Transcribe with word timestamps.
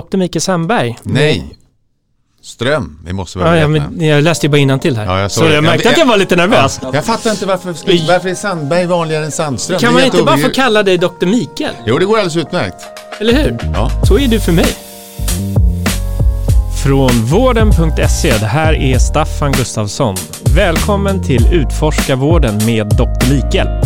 Dr. 0.00 0.16
Mikael 0.16 0.40
Sandberg. 0.40 0.98
Nej. 1.02 1.56
Ström, 2.42 2.98
vi 3.06 3.12
måste 3.12 3.38
vara 3.38 3.56
ja, 3.56 3.60
ja, 3.60 3.68
men 3.68 4.06
Jag 4.06 4.22
läste 4.22 4.46
ju 4.46 4.50
bara 4.50 4.58
innantill 4.58 4.96
här. 4.96 5.04
Ja, 5.04 5.20
jag 5.20 5.30
så 5.30 5.44
jag 5.44 5.64
märkte 5.64 5.84
jag, 5.88 5.92
att 5.92 5.98
jag 5.98 6.06
var 6.06 6.16
lite 6.16 6.36
nervös. 6.36 6.78
Ja, 6.82 6.90
jag 6.94 7.04
fattar 7.04 7.30
inte 7.30 7.46
varför, 7.46 7.68
varför 8.08 8.28
är 8.28 8.34
Sandberg 8.34 8.86
vanligare 8.86 9.24
än 9.24 9.32
Sandström? 9.32 9.78
Kan 9.78 9.94
man 9.94 10.04
inte 10.04 10.22
bara 10.22 10.36
få 10.36 10.48
kalla 10.48 10.82
dig 10.82 10.98
Dr. 10.98 11.26
Mikael? 11.26 11.74
Jo, 11.86 11.98
det 11.98 12.04
går 12.04 12.14
alldeles 12.14 12.36
utmärkt. 12.36 12.76
Eller 13.20 13.32
hur? 13.32 13.58
Ja. 13.74 13.90
Så 14.08 14.18
är 14.18 14.28
du 14.28 14.40
för 14.40 14.52
mig. 14.52 14.76
Från 16.84 17.10
vården.se, 17.24 18.38
det 18.40 18.46
här 18.46 18.74
är 18.74 18.98
Staffan 18.98 19.52
Gustafsson. 19.52 20.16
Välkommen 20.54 21.22
till 21.22 21.46
Utforska 21.52 22.16
vården 22.16 22.66
med 22.66 22.86
Dr. 22.86 23.34
Mikael. 23.34 23.85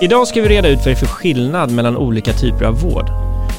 Idag 0.00 0.28
ska 0.28 0.42
vi 0.42 0.48
reda 0.48 0.68
ut 0.68 0.78
vad 0.78 0.86
det 0.86 0.90
är 0.90 0.94
för 0.94 1.06
skillnad 1.06 1.70
mellan 1.70 1.96
olika 1.96 2.32
typer 2.32 2.64
av 2.64 2.80
vård. 2.80 3.10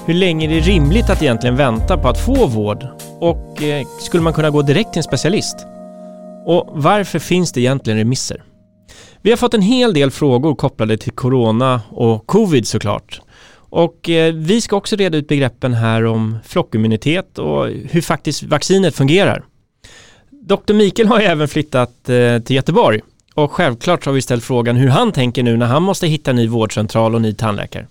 Hur 0.05 0.13
länge 0.13 0.47
är 0.47 0.49
det 0.49 0.59
rimligt 0.59 1.09
att 1.09 1.21
egentligen 1.21 1.55
vänta 1.55 1.97
på 1.97 2.07
att 2.07 2.25
få 2.25 2.47
vård? 2.47 2.87
Och 3.19 3.63
eh, 3.63 3.87
skulle 3.99 4.23
man 4.23 4.33
kunna 4.33 4.49
gå 4.49 4.61
direkt 4.61 4.93
till 4.93 4.99
en 4.99 5.03
specialist? 5.03 5.55
Och 6.45 6.69
varför 6.73 7.19
finns 7.19 7.51
det 7.51 7.61
egentligen 7.61 7.99
remisser? 7.99 8.43
Vi 9.21 9.29
har 9.29 9.37
fått 9.37 9.53
en 9.53 9.61
hel 9.61 9.93
del 9.93 10.11
frågor 10.11 10.55
kopplade 10.55 10.97
till 10.97 11.11
corona 11.11 11.81
och 11.89 12.27
covid 12.27 12.67
såklart. 12.67 13.21
Och 13.55 14.09
eh, 14.09 14.33
vi 14.33 14.61
ska 14.61 14.75
också 14.75 14.95
reda 14.95 15.17
ut 15.17 15.27
begreppen 15.27 15.73
här 15.73 16.05
om 16.05 16.37
flockimmunitet 16.45 17.39
och 17.39 17.67
hur 17.67 18.01
faktiskt 18.01 18.43
vaccinet 18.43 18.95
fungerar. 18.95 19.43
Dr. 20.31 20.73
Mikael 20.73 21.07
har 21.07 21.19
ju 21.19 21.25
även 21.25 21.47
flyttat 21.47 22.09
eh, 22.09 22.39
till 22.39 22.55
Göteborg 22.55 23.01
och 23.35 23.51
självklart 23.51 24.05
har 24.05 24.13
vi 24.13 24.21
ställt 24.21 24.43
frågan 24.43 24.75
hur 24.75 24.89
han 24.89 25.11
tänker 25.11 25.43
nu 25.43 25.57
när 25.57 25.65
han 25.65 25.83
måste 25.83 26.07
hitta 26.07 26.33
ny 26.33 26.47
vårdcentral 26.47 27.15
och 27.15 27.21
ny 27.21 27.33
tandläkare. 27.33 27.87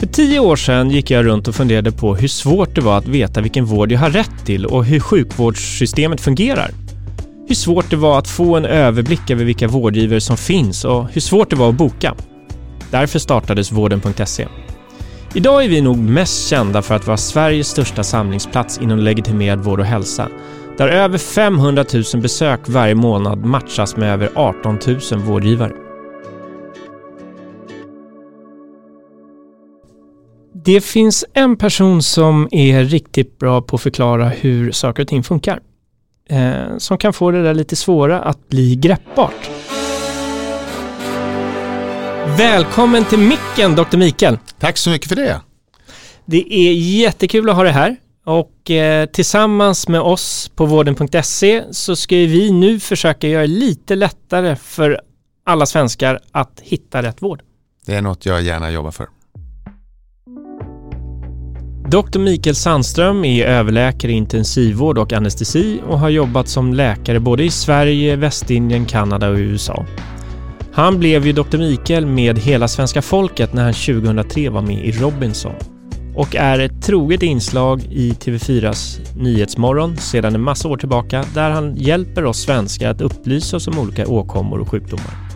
För 0.00 0.06
tio 0.06 0.40
år 0.40 0.56
sedan 0.56 0.90
gick 0.90 1.10
jag 1.10 1.24
runt 1.24 1.48
och 1.48 1.54
funderade 1.54 1.92
på 1.92 2.14
hur 2.14 2.28
svårt 2.28 2.74
det 2.74 2.80
var 2.80 2.98
att 2.98 3.08
veta 3.08 3.40
vilken 3.40 3.64
vård 3.64 3.92
jag 3.92 3.98
har 3.98 4.10
rätt 4.10 4.46
till 4.46 4.66
och 4.66 4.84
hur 4.84 5.00
sjukvårdssystemet 5.00 6.20
fungerar 6.20 6.70
hur 7.50 7.54
svårt 7.54 7.90
det 7.90 7.96
var 7.96 8.18
att 8.18 8.28
få 8.28 8.56
en 8.56 8.64
överblick 8.64 9.30
över 9.30 9.44
vilka 9.44 9.68
vårdgivare 9.68 10.20
som 10.20 10.36
finns 10.36 10.84
och 10.84 11.08
hur 11.12 11.20
svårt 11.20 11.50
det 11.50 11.56
var 11.56 11.68
att 11.68 11.74
boka. 11.74 12.14
Därför 12.90 13.18
startades 13.18 13.72
vården.se. 13.72 14.48
Idag 15.34 15.64
är 15.64 15.68
vi 15.68 15.80
nog 15.80 15.98
mest 15.98 16.48
kända 16.48 16.82
för 16.82 16.94
att 16.94 17.06
vara 17.06 17.16
Sveriges 17.16 17.68
största 17.68 18.02
samlingsplats 18.02 18.78
inom 18.78 18.98
legitimerad 18.98 19.60
vård 19.60 19.80
och 19.80 19.86
hälsa, 19.86 20.28
där 20.78 20.88
över 20.88 21.18
500 21.18 21.84
000 22.14 22.22
besök 22.22 22.60
varje 22.66 22.94
månad 22.94 23.44
matchas 23.44 23.96
med 23.96 24.12
över 24.12 24.30
18 24.34 24.78
000 24.86 25.20
vårdgivare. 25.20 25.72
Det 30.64 30.80
finns 30.80 31.24
en 31.34 31.56
person 31.56 32.02
som 32.02 32.48
är 32.50 32.84
riktigt 32.84 33.38
bra 33.38 33.62
på 33.62 33.76
att 33.76 33.82
förklara 33.82 34.28
hur 34.28 34.72
saker 34.72 35.02
och 35.02 35.08
ting 35.08 35.22
funkar 35.22 35.60
eh, 36.30 36.76
som 36.78 36.98
kan 36.98 37.12
få 37.12 37.30
det 37.30 37.42
där 37.42 37.54
lite 37.54 37.76
svåra 37.76 38.20
att 38.20 38.48
bli 38.48 38.76
greppbart. 38.76 39.50
Välkommen 42.38 43.04
till 43.04 43.18
micken 43.18 43.74
Dr. 43.74 43.96
Mikael. 43.96 44.38
Tack 44.58 44.76
så 44.76 44.90
mycket 44.90 45.08
för 45.08 45.16
det. 45.16 45.40
Det 46.24 46.54
är 46.54 46.72
jättekul 46.72 47.50
att 47.50 47.56
ha 47.56 47.62
dig 47.62 47.72
här 47.72 47.96
och 48.24 48.70
eh, 48.70 49.06
tillsammans 49.06 49.88
med 49.88 50.00
oss 50.00 50.50
på 50.54 50.66
vården.se 50.66 51.64
så 51.70 51.96
ska 51.96 52.16
vi 52.16 52.50
nu 52.52 52.80
försöka 52.80 53.28
göra 53.28 53.42
det 53.42 53.46
lite 53.46 53.94
lättare 53.94 54.56
för 54.56 55.00
alla 55.44 55.66
svenskar 55.66 56.20
att 56.32 56.60
hitta 56.62 57.02
rätt 57.02 57.22
vård. 57.22 57.42
Det 57.86 57.94
är 57.94 58.02
något 58.02 58.26
jag 58.26 58.42
gärna 58.42 58.70
jobbar 58.70 58.90
för. 58.90 59.08
Dr. 61.90 62.18
Mikael 62.18 62.56
Sandström 62.56 63.24
är 63.24 63.46
överläkare 63.46 64.12
i 64.12 64.14
intensivvård 64.14 64.98
och 64.98 65.12
anestesi 65.12 65.80
och 65.88 65.98
har 65.98 66.08
jobbat 66.08 66.48
som 66.48 66.74
läkare 66.74 67.20
både 67.20 67.44
i 67.44 67.50
Sverige, 67.50 68.16
Västindien, 68.16 68.86
Kanada 68.86 69.28
och 69.28 69.36
USA. 69.36 69.86
Han 70.72 70.98
blev 70.98 71.26
ju 71.26 71.32
Dr. 71.32 71.58
Mikael 71.58 72.06
med 72.06 72.38
hela 72.38 72.68
svenska 72.68 73.02
folket 73.02 73.52
när 73.52 73.64
han 73.64 73.72
2003 73.72 74.48
var 74.48 74.62
med 74.62 74.84
i 74.84 74.92
Robinson 74.92 75.52
och 76.16 76.36
är 76.36 76.58
ett 76.58 76.82
troget 76.82 77.22
inslag 77.22 77.82
i 77.90 78.10
TV4s 78.10 79.00
Nyhetsmorgon 79.16 79.96
sedan 79.96 80.34
en 80.34 80.40
massa 80.40 80.68
år 80.68 80.76
tillbaka 80.76 81.24
där 81.34 81.50
han 81.50 81.76
hjälper 81.76 82.24
oss 82.24 82.42
svenskar 82.42 82.90
att 82.90 83.00
upplysa 83.00 83.56
oss 83.56 83.68
om 83.68 83.78
olika 83.78 84.06
åkommor 84.08 84.58
och 84.58 84.68
sjukdomar. 84.68 85.29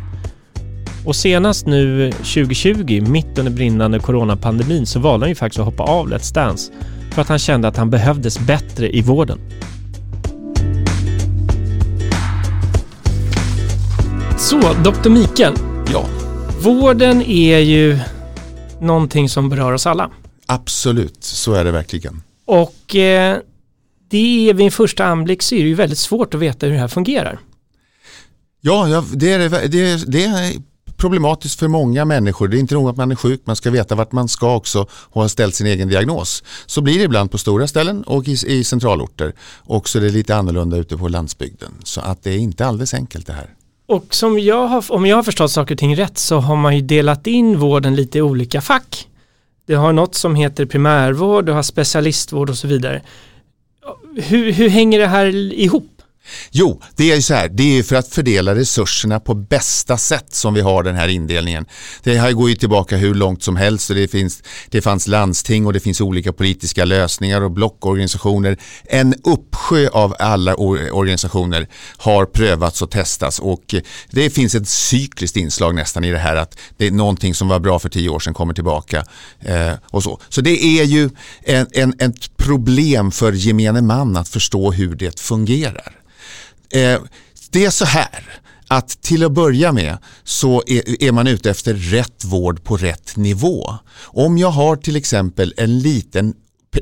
Och 1.05 1.17
senast 1.17 1.67
nu 1.67 2.13
2020, 2.13 3.05
mitt 3.09 3.39
under 3.39 3.53
brinnande 3.53 3.99
coronapandemin, 3.99 4.87
så 4.87 5.01
valde 5.01 5.25
han 5.25 5.31
ju 5.31 5.35
faktiskt 5.35 5.59
att 5.59 5.65
hoppa 5.65 5.83
av 5.83 6.09
Let's 6.09 6.35
Dance 6.35 6.73
för 7.15 7.23
att 7.23 7.29
han 7.29 7.39
kände 7.39 7.69
att 7.69 7.77
han 7.77 7.91
behövdes 7.91 8.39
bättre 8.39 8.97
i 8.97 9.03
vården. 9.03 9.39
Så, 14.39 14.61
Dr. 14.61 15.09
Mikael. 15.09 15.55
Ja. 15.93 16.07
Vården 16.63 17.23
är 17.23 17.59
ju 17.59 17.99
någonting 18.81 19.29
som 19.29 19.49
berör 19.49 19.73
oss 19.73 19.87
alla. 19.87 20.11
Absolut, 20.47 21.25
så 21.25 21.55
är 21.55 21.65
det 21.65 21.71
verkligen. 21.71 22.23
Och 22.45 22.97
eh, 22.97 23.39
det 24.11 24.51
är 24.51 24.55
vid 24.55 24.67
en 24.67 24.73
första 24.73 25.05
anblick 25.05 25.43
så 25.43 25.55
är 25.55 25.63
det 25.63 25.69
ju 25.69 25.75
väldigt 25.75 25.99
svårt 25.99 26.35
att 26.35 26.41
veta 26.41 26.67
hur 26.67 26.73
det 26.73 26.79
här 26.79 26.89
fungerar. 26.89 27.39
Ja, 28.61 29.05
det, 29.15 29.33
är, 29.33 29.69
det, 29.69 30.13
det 30.13 30.25
är 30.25 30.53
problematiskt 31.05 31.59
för 31.59 31.69
många 31.69 32.05
människor. 32.05 32.49
Det 32.49 32.57
är 32.57 32.59
inte 32.59 32.75
nog 32.75 32.89
att 32.89 32.97
man 32.97 33.11
är 33.11 33.15
sjuk, 33.15 33.41
man 33.45 33.57
ska 33.57 33.71
veta 33.71 33.95
vart 33.95 34.13
man 34.13 34.29
ska 34.29 34.55
också 34.57 34.87
och 34.93 35.23
ha 35.23 35.29
ställt 35.29 35.55
sin 35.55 35.67
egen 35.67 35.89
diagnos. 35.89 36.43
Så 36.67 36.81
blir 36.81 36.99
det 36.99 37.05
ibland 37.05 37.31
på 37.31 37.39
stora 37.39 37.67
ställen 37.67 38.03
och 38.03 38.29
i, 38.29 38.33
i 38.47 38.65
centralorter. 38.65 39.33
Och 39.59 39.89
så 39.89 39.99
är 39.99 40.03
det 40.03 40.11
lite 40.11 40.37
annorlunda 40.37 40.77
ute 40.77 40.97
på 40.97 41.09
landsbygden. 41.09 41.73
Så 41.85 42.01
att 42.01 42.23
det 42.23 42.31
är 42.31 42.39
inte 42.39 42.67
alldeles 42.67 42.95
enkelt 42.95 43.27
det 43.27 43.33
här. 43.33 43.51
Och 43.87 44.15
som 44.15 44.39
jag 44.39 44.67
har, 44.67 44.93
om 44.93 45.07
jag 45.07 45.17
har 45.17 45.23
förstått 45.23 45.51
saker 45.51 45.75
och 45.75 45.79
ting 45.79 45.97
rätt 45.97 46.19
så 46.19 46.39
har 46.39 46.57
man 46.57 46.77
ju 46.77 46.83
delat 46.83 47.27
in 47.27 47.59
vården 47.59 47.95
lite 47.95 48.19
i 48.19 48.23
olika 48.23 48.61
fack. 48.61 49.09
Det 49.67 49.75
har 49.75 49.93
något 49.93 50.15
som 50.15 50.35
heter 50.35 50.67
primärvård, 50.67 51.47
du 51.47 51.53
har 51.53 51.63
specialistvård 51.63 52.51
och 52.51 52.57
så 52.57 52.69
vidare. 52.69 53.03
Hur, 54.17 54.53
hur 54.53 54.69
hänger 54.69 54.99
det 54.99 55.07
här 55.07 55.27
ihop? 55.53 55.94
Jo, 56.51 56.83
det 56.97 57.13
är 57.13 57.21
så 57.21 57.35
här, 57.35 57.49
det 57.49 57.79
är 57.79 57.83
för 57.83 57.97
att 57.97 58.09
fördela 58.09 58.55
resurserna 58.55 59.21
på 59.21 59.35
bästa 59.35 59.97
sätt 59.97 60.35
som 60.35 60.55
vi 60.55 60.61
har 60.61 60.83
den 60.83 60.95
här 60.95 61.09
indelningen. 61.09 61.67
Det 62.03 62.19
här 62.19 62.33
går 62.33 62.51
ju 62.51 62.57
tillbaka 62.57 62.97
hur 62.97 63.15
långt 63.15 63.43
som 63.43 63.57
helst 63.57 63.91
och 63.91 63.97
det, 63.97 64.09
finns, 64.09 64.43
det 64.69 64.83
fanns 64.83 65.07
landsting 65.07 65.67
och 65.67 65.73
det 65.73 65.81
finns 65.81 66.01
olika 66.01 66.33
politiska 66.33 66.85
lösningar 66.85 67.41
och 67.41 67.51
blockorganisationer. 67.51 68.57
En 68.85 69.15
uppsjö 69.25 69.89
av 69.89 70.15
alla 70.19 70.55
organisationer 70.55 71.69
har 71.97 72.27
prövats 72.27 72.83
och 72.83 72.91
testats 72.91 73.39
och 73.39 73.75
det 74.11 74.31
finns 74.31 74.55
ett 74.55 74.69
cykliskt 74.69 75.37
inslag 75.37 75.75
nästan 75.75 76.05
i 76.05 76.11
det 76.11 76.19
här 76.19 76.37
att 76.37 76.59
det 76.77 76.87
är 76.87 76.91
någonting 76.91 77.35
som 77.35 77.49
var 77.49 77.59
bra 77.59 77.79
för 77.79 77.89
tio 77.89 78.09
år 78.09 78.21
sedan 78.21 78.35
kommer 78.35 78.55
tillbaka. 78.55 79.05
Eh, 79.41 79.73
och 79.91 80.03
så. 80.03 80.21
så 80.29 80.41
det 80.41 80.65
är 80.65 80.85
ju 80.85 81.11
en, 81.43 81.67
en, 81.73 81.95
ett 81.99 82.37
problem 82.37 83.11
för 83.11 83.33
gemene 83.33 83.83
man 83.83 84.17
att 84.17 84.29
förstå 84.29 84.73
hur 84.73 84.95
det 84.95 85.21
fungerar. 85.21 86.01
Eh, 86.75 87.01
det 87.51 87.65
är 87.65 87.71
så 87.71 87.85
här 87.85 88.41
att 88.69 89.03
till 89.03 89.25
att 89.25 89.33
börja 89.33 89.73
med 89.73 89.99
så 90.25 90.63
är, 90.67 91.03
är, 91.05 91.13
man 91.13 91.27
ute 91.27 91.51
efter 91.51 91.75
rätt 91.75 92.25
vård 92.25 92.65
på 92.65 92.77
rätt 92.77 93.17
nivå. 93.17 93.75
Om 94.03 94.39
jag 94.39 94.51
har 94.51 94.77
till 94.77 94.97
exempel 94.97 95.55
en 95.57 95.79
liten 95.79 96.35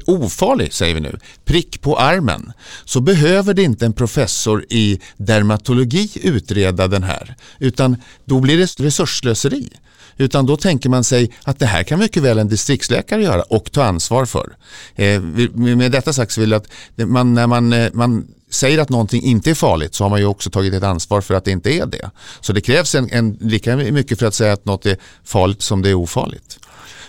ofarlig, 0.06 0.72
säger 0.72 0.94
vi 0.94 1.00
nu, 1.00 1.18
prick 1.44 1.80
på 1.80 1.98
armen 1.98 2.52
så 2.84 3.00
behöver 3.00 3.54
det 3.54 3.62
inte 3.62 3.86
en 3.86 3.92
professor 3.92 4.64
i 4.68 5.00
dermatologi 5.16 6.10
utreda 6.22 6.88
den 6.88 7.02
här 7.02 7.36
utan 7.58 7.96
då 8.24 8.40
blir 8.40 8.58
det 8.58 8.80
resurslöseri. 8.80 9.68
Utan 10.16 10.46
då 10.46 10.56
tänker 10.56 10.88
man 10.88 11.04
sig 11.04 11.32
att 11.42 11.58
det 11.58 11.66
här 11.66 11.82
kan 11.82 11.98
mycket 11.98 12.22
väl 12.22 12.38
en 12.38 12.48
distriktsläkare 12.48 13.22
göra 13.22 13.42
och 13.42 13.72
ta 13.72 13.84
ansvar 13.84 14.26
för. 14.26 14.56
Eh, 14.94 15.20
med 15.54 15.92
detta 15.92 16.12
sagt 16.12 16.32
så 16.32 16.40
vill 16.40 16.50
jag 16.50 16.62
att 16.62 17.08
man, 17.08 17.34
när 17.34 17.46
man, 17.46 17.72
eh, 17.72 17.92
man 17.92 18.26
säger 18.52 18.78
att 18.78 18.88
någonting 18.88 19.22
inte 19.22 19.50
är 19.50 19.54
farligt 19.54 19.94
så 19.94 20.04
har 20.04 20.10
man 20.10 20.20
ju 20.20 20.26
också 20.26 20.50
tagit 20.50 20.74
ett 20.74 20.82
ansvar 20.82 21.20
för 21.20 21.34
att 21.34 21.44
det 21.44 21.50
inte 21.50 21.72
är 21.72 21.86
det. 21.86 22.10
Så 22.40 22.52
det 22.52 22.60
krävs 22.60 22.94
en, 22.94 23.10
en, 23.10 23.38
lika 23.40 23.76
mycket 23.76 24.18
för 24.18 24.26
att 24.26 24.34
säga 24.34 24.52
att 24.52 24.64
något 24.64 24.86
är 24.86 24.96
farligt 25.24 25.62
som 25.62 25.82
det 25.82 25.90
är 25.90 25.94
ofarligt. 25.94 26.58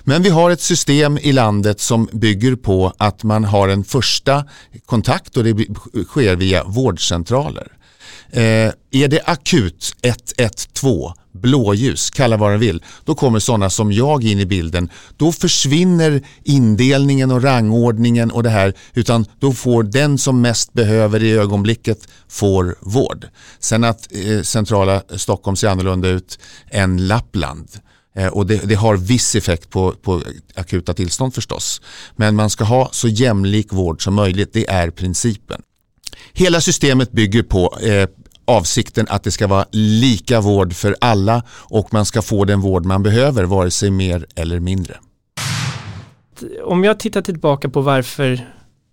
Men 0.03 0.23
vi 0.23 0.29
har 0.29 0.51
ett 0.51 0.61
system 0.61 1.17
i 1.17 1.31
landet 1.31 1.79
som 1.79 2.09
bygger 2.11 2.55
på 2.55 2.93
att 2.97 3.23
man 3.23 3.43
har 3.43 3.67
en 3.67 3.83
första 3.83 4.45
kontakt 4.85 5.37
och 5.37 5.43
det 5.43 5.67
sker 6.07 6.35
via 6.35 6.63
vårdcentraler. 6.63 7.67
Eh, 8.31 8.71
är 8.91 9.07
det 9.07 9.21
akut 9.25 9.95
112 10.01 11.22
blåljus, 11.33 12.09
kalla 12.09 12.37
vad 12.37 12.51
den 12.51 12.59
vill, 12.59 12.83
då 13.05 13.15
kommer 13.15 13.39
sådana 13.39 13.69
som 13.69 13.91
jag 13.91 14.23
in 14.23 14.39
i 14.39 14.45
bilden. 14.45 14.89
Då 15.17 15.31
försvinner 15.31 16.21
indelningen 16.43 17.31
och 17.31 17.43
rangordningen 17.43 18.31
och 18.31 18.43
det 18.43 18.49
här 18.49 18.73
utan 18.93 19.25
då 19.39 19.53
får 19.53 19.83
den 19.83 20.17
som 20.17 20.41
mest 20.41 20.73
behöver 20.73 21.23
i 21.23 21.31
ögonblicket 21.31 22.07
får 22.27 22.75
vård. 22.81 23.27
Sen 23.59 23.83
att 23.83 24.07
eh, 24.11 24.41
centrala 24.41 25.01
Stockholm 25.15 25.55
ser 25.55 25.67
annorlunda 25.67 26.07
ut 26.07 26.39
än 26.71 27.07
Lappland 27.07 27.67
eh, 28.15 28.27
och 28.27 28.45
det, 28.45 28.57
det, 28.67 28.75
har 28.75 28.97
viss 28.97 29.35
effekt 29.35 29.69
på, 29.69 29.91
på 29.91 30.21
akuta 30.55 30.93
tillstånd 30.93 31.33
förstås. 31.33 31.81
Men 32.15 32.35
man 32.35 32.49
ska 32.49 32.63
ha 32.63 32.89
så 32.91 33.07
jämlik 33.07 33.73
vård 33.73 34.03
som 34.03 34.13
möjligt, 34.13 34.53
det 34.53 34.69
är 34.69 34.89
principen. 34.89 35.61
Hela 36.33 36.61
systemet 36.61 37.11
bygger 37.11 37.43
på 37.43 37.77
eh, 37.81 38.07
avsikten 38.45 39.05
att 39.09 39.23
det 39.23 39.31
ska 39.31 39.47
vara 39.47 39.65
lika 39.71 40.41
vård 40.41 40.73
för 40.73 40.95
alla 41.01 41.43
och 41.49 41.93
man 41.93 42.05
ska 42.05 42.21
få 42.21 42.45
den 42.45 42.61
vård 42.61 42.85
man 42.85 43.03
behöver, 43.03 43.43
vare 43.43 43.71
sig 43.71 43.91
mer 43.91 44.25
eller 44.35 44.59
mindre. 44.59 44.95
Om 46.63 46.83
jag 46.83 46.99
tittar 46.99 47.21
tillbaka 47.21 47.69
på 47.69 47.81
varför 47.81 48.31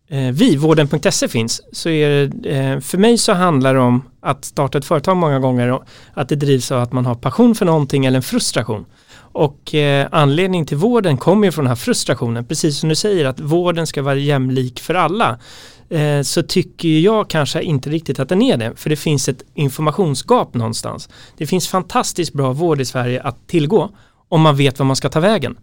eh, 0.09 0.19
vi, 0.33 0.57
vården.se 0.57 1.29
finns, 1.29 1.63
så 1.73 1.89
är 1.89 2.27
det, 2.27 2.51
eh, 2.51 2.81
för 2.81 2.99
mig 2.99 3.19
så 3.19 3.33
handlar 3.33 3.75
det 3.75 3.81
om 3.81 4.03
att 4.21 4.45
starta 4.45 4.79
ett 4.79 4.85
företag 4.85 5.17
många 5.17 5.39
gånger 5.39 5.81
att 6.15 6.29
det 6.29 6.37
drivs 6.37 6.73
av 6.73 6.83
att 6.83 6.93
man 6.93 7.07
har 7.07 7.15
passion 7.15 7.55
för 7.55 7.67
någonting 7.67 8.07
eller 8.07 8.17
en 8.17 8.23
frustration. 8.23 8.85
Och 9.33 9.75
eh, 9.75 10.09
anledningen 10.13 10.67
till 10.67 10.77
vården 10.77 11.17
kommer 11.17 11.47
ju 11.47 11.53
från 11.53 11.65
den 11.65 11.71
här 11.71 11.77
frustrationen, 11.77 12.45
precis 12.45 12.79
som 12.79 12.89
du 12.89 12.95
säger 12.95 13.25
att 13.25 13.41
vården 13.41 13.87
ska 13.87 14.03
vara 14.03 14.15
jämlik 14.15 14.81
för 14.81 14.95
alla. 14.95 15.39
Eh, 15.91 16.23
så 16.23 16.43
tycker 16.43 16.89
jag 16.89 17.31
kanske 17.31 17.63
inte 17.63 17.91
riktigt 17.91 18.21
att 18.21 18.29
den 18.29 18.43
är 18.43 18.57
det, 18.57 18.73
för 18.77 18.91
det 18.91 18.97
finns 18.97 19.29
ett 19.29 19.45
informationsgap 19.55 20.55
någonstans. 20.55 21.09
Det 21.37 21.47
finns 21.47 21.69
fantastiskt 21.69 22.33
bra 22.33 22.53
vård 22.53 22.81
i 22.81 22.85
Sverige 22.85 23.23
att 23.23 23.47
tillgå 23.47 23.91
om 24.29 24.41
man 24.41 24.57
vet 24.57 24.79
vad 24.79 24.87
man 24.87 24.97
ska 24.97 25.09
ta 25.09 25.21
vägen. 25.21 25.57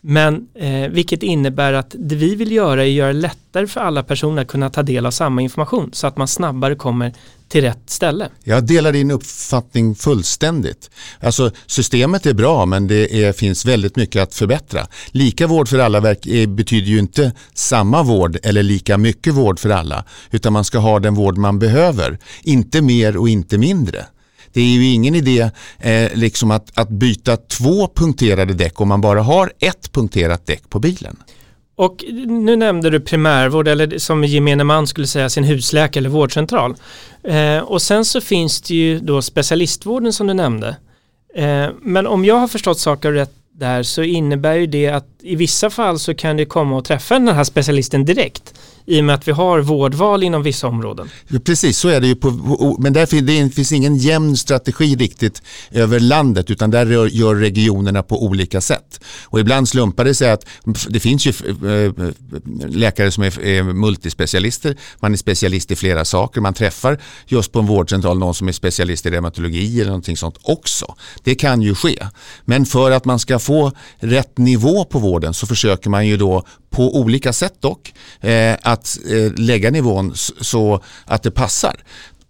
Men 0.00 0.48
eh, 0.54 0.88
vilket 0.90 1.22
innebär 1.22 1.72
att 1.72 1.94
det 1.98 2.14
vi 2.14 2.34
vill 2.34 2.52
göra 2.52 2.82
är 2.84 2.86
att 2.86 2.92
göra 2.92 3.12
det 3.12 3.18
lättare 3.18 3.66
för 3.66 3.80
alla 3.80 4.02
personer 4.02 4.42
att 4.42 4.48
kunna 4.48 4.70
ta 4.70 4.82
del 4.82 5.06
av 5.06 5.10
samma 5.10 5.42
information 5.42 5.90
så 5.92 6.06
att 6.06 6.16
man 6.16 6.28
snabbare 6.28 6.74
kommer 6.74 7.12
till 7.52 7.62
rätt 7.62 7.90
ställe. 7.90 8.28
Jag 8.44 8.64
delar 8.64 8.92
din 8.92 9.10
uppfattning 9.10 9.94
fullständigt. 9.94 10.90
Alltså 11.20 11.50
systemet 11.66 12.26
är 12.26 12.34
bra 12.34 12.66
men 12.66 12.86
det 12.86 13.24
är, 13.24 13.32
finns 13.32 13.64
väldigt 13.64 13.96
mycket 13.96 14.22
att 14.22 14.34
förbättra. 14.34 14.86
Lika 15.10 15.46
vård 15.46 15.68
för 15.68 15.78
alla 15.78 16.10
eh, 16.10 16.48
betyder 16.48 16.88
ju 16.88 16.98
inte 16.98 17.32
samma 17.54 18.02
vård 18.02 18.38
eller 18.42 18.62
lika 18.62 18.98
mycket 18.98 19.34
vård 19.34 19.58
för 19.58 19.70
alla 19.70 20.04
utan 20.30 20.52
man 20.52 20.64
ska 20.64 20.78
ha 20.78 20.98
den 20.98 21.14
vård 21.14 21.38
man 21.38 21.58
behöver. 21.58 22.18
Inte 22.42 22.82
mer 22.82 23.16
och 23.16 23.28
inte 23.28 23.58
mindre. 23.58 24.06
Det 24.52 24.60
är 24.60 24.74
ju 24.74 24.86
ingen 24.86 25.14
idé 25.14 25.50
eh, 25.78 26.10
liksom 26.14 26.50
att, 26.50 26.78
att 26.78 26.88
byta 26.88 27.36
två 27.36 27.88
punkterade 27.94 28.54
däck 28.54 28.80
om 28.80 28.88
man 28.88 29.00
bara 29.00 29.22
har 29.22 29.52
ett 29.58 29.92
punkterat 29.92 30.46
däck 30.46 30.62
på 30.68 30.78
bilen. 30.78 31.16
Och 31.76 32.04
nu 32.26 32.56
nämnde 32.56 32.90
du 32.90 33.00
primärvård 33.00 33.68
eller 33.68 33.98
som 33.98 34.24
gemene 34.24 34.64
man 34.64 34.86
skulle 34.86 35.06
säga 35.06 35.30
sin 35.30 35.44
husläkare 35.44 36.00
eller 36.00 36.10
vårdcentral. 36.10 36.74
Eh, 37.24 37.58
och 37.58 37.82
sen 37.82 38.04
så 38.04 38.20
finns 38.20 38.60
det 38.60 38.74
ju 38.74 38.98
då 38.98 39.22
specialistvården 39.22 40.12
som 40.12 40.26
du 40.26 40.34
nämnde. 40.34 40.76
Eh, 41.34 41.66
men 41.82 42.06
om 42.06 42.24
jag 42.24 42.34
har 42.34 42.48
förstått 42.48 42.78
saker 42.78 43.12
rätt 43.12 43.34
där 43.54 43.82
så 43.82 44.02
innebär 44.02 44.54
ju 44.54 44.66
det 44.66 44.88
att 44.88 45.08
i 45.22 45.36
vissa 45.36 45.70
fall 45.70 45.98
så 45.98 46.14
kan 46.14 46.36
du 46.36 46.46
komma 46.46 46.76
och 46.76 46.84
träffa 46.84 47.14
den 47.14 47.28
här 47.28 47.44
specialisten 47.44 48.04
direkt 48.04 48.54
i 48.86 49.00
och 49.00 49.04
med 49.04 49.14
att 49.14 49.28
vi 49.28 49.32
har 49.32 49.60
vårdval 49.60 50.22
inom 50.22 50.42
vissa 50.42 50.66
områden. 50.66 51.10
Ja, 51.28 51.38
precis, 51.44 51.78
så 51.78 51.88
är 51.88 52.00
det 52.00 52.06
ju. 52.06 52.14
På, 52.14 52.76
men 52.78 52.92
där 52.92 53.06
finns 53.50 53.72
ingen 53.72 53.96
jämn 53.96 54.36
strategi 54.36 54.96
riktigt 54.96 55.42
över 55.70 56.00
landet 56.00 56.50
utan 56.50 56.70
där 56.70 57.06
gör 57.06 57.34
regionerna 57.34 58.02
på 58.02 58.24
olika 58.24 58.60
sätt. 58.60 59.00
Och 59.24 59.40
ibland 59.40 59.68
slumpar 59.68 60.04
det 60.04 60.14
sig 60.14 60.30
att 60.30 60.46
det 60.88 61.00
finns 61.00 61.26
ju 61.26 61.30
eh, 61.30 62.06
eh, 62.06 62.12
läkare 62.68 63.10
som 63.10 63.24
är 63.24 63.62
multispecialister. 63.62 64.76
Man 65.00 65.12
är 65.12 65.16
specialist 65.16 65.70
i 65.70 65.76
flera 65.76 66.04
saker. 66.04 66.40
Man 66.40 66.54
träffar 66.54 66.98
just 67.26 67.52
på 67.52 67.58
en 67.58 67.66
vårdcentral 67.66 68.18
någon 68.18 68.34
som 68.34 68.48
är 68.48 68.52
specialist 68.52 69.06
i 69.06 69.10
reumatologi 69.10 69.80
eller 69.80 69.90
någonting 69.90 70.16
sånt 70.16 70.38
också. 70.42 70.94
Det 71.22 71.34
kan 71.34 71.62
ju 71.62 71.74
ske. 71.74 72.06
Men 72.44 72.66
för 72.66 72.90
att 72.90 73.04
man 73.04 73.18
ska 73.18 73.38
få 73.38 73.72
rätt 73.98 74.38
nivå 74.38 74.84
på 74.84 74.98
vården 74.98 75.34
så 75.34 75.46
försöker 75.46 75.90
man 75.90 76.06
ju 76.06 76.16
då 76.16 76.44
på 76.72 76.96
olika 76.96 77.32
sätt 77.32 77.54
dock, 77.60 77.94
eh, 78.20 78.56
att 78.62 78.98
eh, 79.10 79.32
lägga 79.36 79.70
nivån 79.70 80.12
så 80.40 80.80
att 81.04 81.22
det 81.22 81.30
passar. 81.30 81.84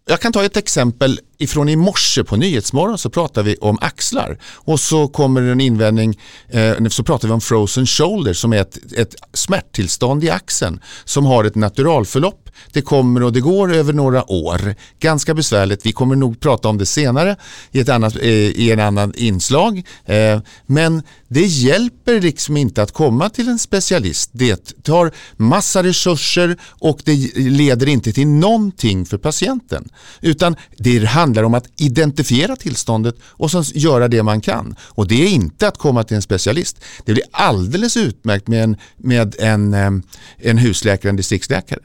Jag 0.05 0.21
kan 0.21 0.33
ta 0.33 0.44
ett 0.44 0.56
exempel 0.56 1.21
ifrån 1.39 1.69
i 1.69 1.77
morse 1.77 2.25
på 2.25 2.37
Nyhetsmorgon 2.37 2.99
så 2.99 3.11
pratar 3.11 3.43
vi 3.43 3.56
om 3.56 3.79
axlar 3.81 4.39
och 4.44 4.81
så 4.81 5.09
kommer 5.09 5.43
en 5.43 5.61
invändning 5.61 6.19
eh, 6.49 6.85
så 6.89 7.05
pratar 7.05 7.29
vi 7.29 7.35
om 7.35 7.41
frozen 7.41 7.87
shoulder 7.87 8.33
som 8.33 8.53
är 8.53 8.61
ett, 8.61 8.79
ett 8.97 9.15
smärttillstånd 9.33 10.25
i 10.25 10.31
axeln 10.31 10.81
som 11.05 11.25
har 11.27 11.45
ett 11.45 11.55
naturalförlopp 11.55 12.42
det 12.72 12.82
kommer 12.82 13.22
och 13.22 13.32
det 13.32 13.40
går 13.40 13.75
över 13.75 13.93
några 13.93 14.31
år. 14.31 14.75
Ganska 15.00 15.34
besvärligt. 15.34 15.87
Vi 15.87 15.93
kommer 15.93 16.16
nog 16.16 16.40
prata 16.40 16.69
om 16.69 16.78
det 16.78 16.87
senare 16.87 17.37
i, 17.72 17.81
ett 17.81 17.88
annat, 17.88 18.16
eh, 18.16 18.28
i 18.31 18.70
en 18.72 18.81
annan 18.81 19.12
inslag. 19.16 19.82
Eh, 20.04 20.40
men 20.66 21.02
det 21.28 21.46
hjälper 21.46 22.20
liksom 22.20 22.56
inte 22.56 22.82
att 22.82 22.93
komma 22.93 23.31
till 23.31 23.49
en 23.49 23.58
specialist. 23.58 24.31
Det 24.32 24.82
tar 24.82 25.10
massa 25.37 25.82
resurser 25.82 26.56
och 26.64 27.00
det 27.04 27.37
leder 27.37 27.88
inte 27.88 28.12
till 28.12 28.28
någonting 28.28 29.06
för 29.06 29.19
patienten. 29.19 29.88
Utan 30.20 30.56
det 30.78 31.04
handlar 31.04 31.43
om 31.43 31.54
att 31.54 31.66
identifiera 31.76 32.56
tillståndet 32.56 33.14
och 33.25 33.50
sen 33.50 33.64
göra 33.75 34.08
det 34.08 34.22
man 34.22 34.40
kan. 34.40 34.76
Och 34.81 35.08
det 35.08 35.22
är 35.25 35.28
inte 35.28 35.69
att 35.69 35.78
komma 35.78 36.04
till 36.04 36.16
en 36.16 36.22
specialist. 36.22 36.84
Det 37.04 37.12
blir 37.12 37.25
alldeles 37.31 37.96
utmärkt 37.96 38.49
med 38.49 38.64
en, 38.64 38.76
med 38.96 39.34
en, 39.38 39.75
eh, 39.75 39.90
en 40.38 40.58
husläkare, 40.58 41.10
en 41.10 41.16
distriktsläkare. 41.16 41.81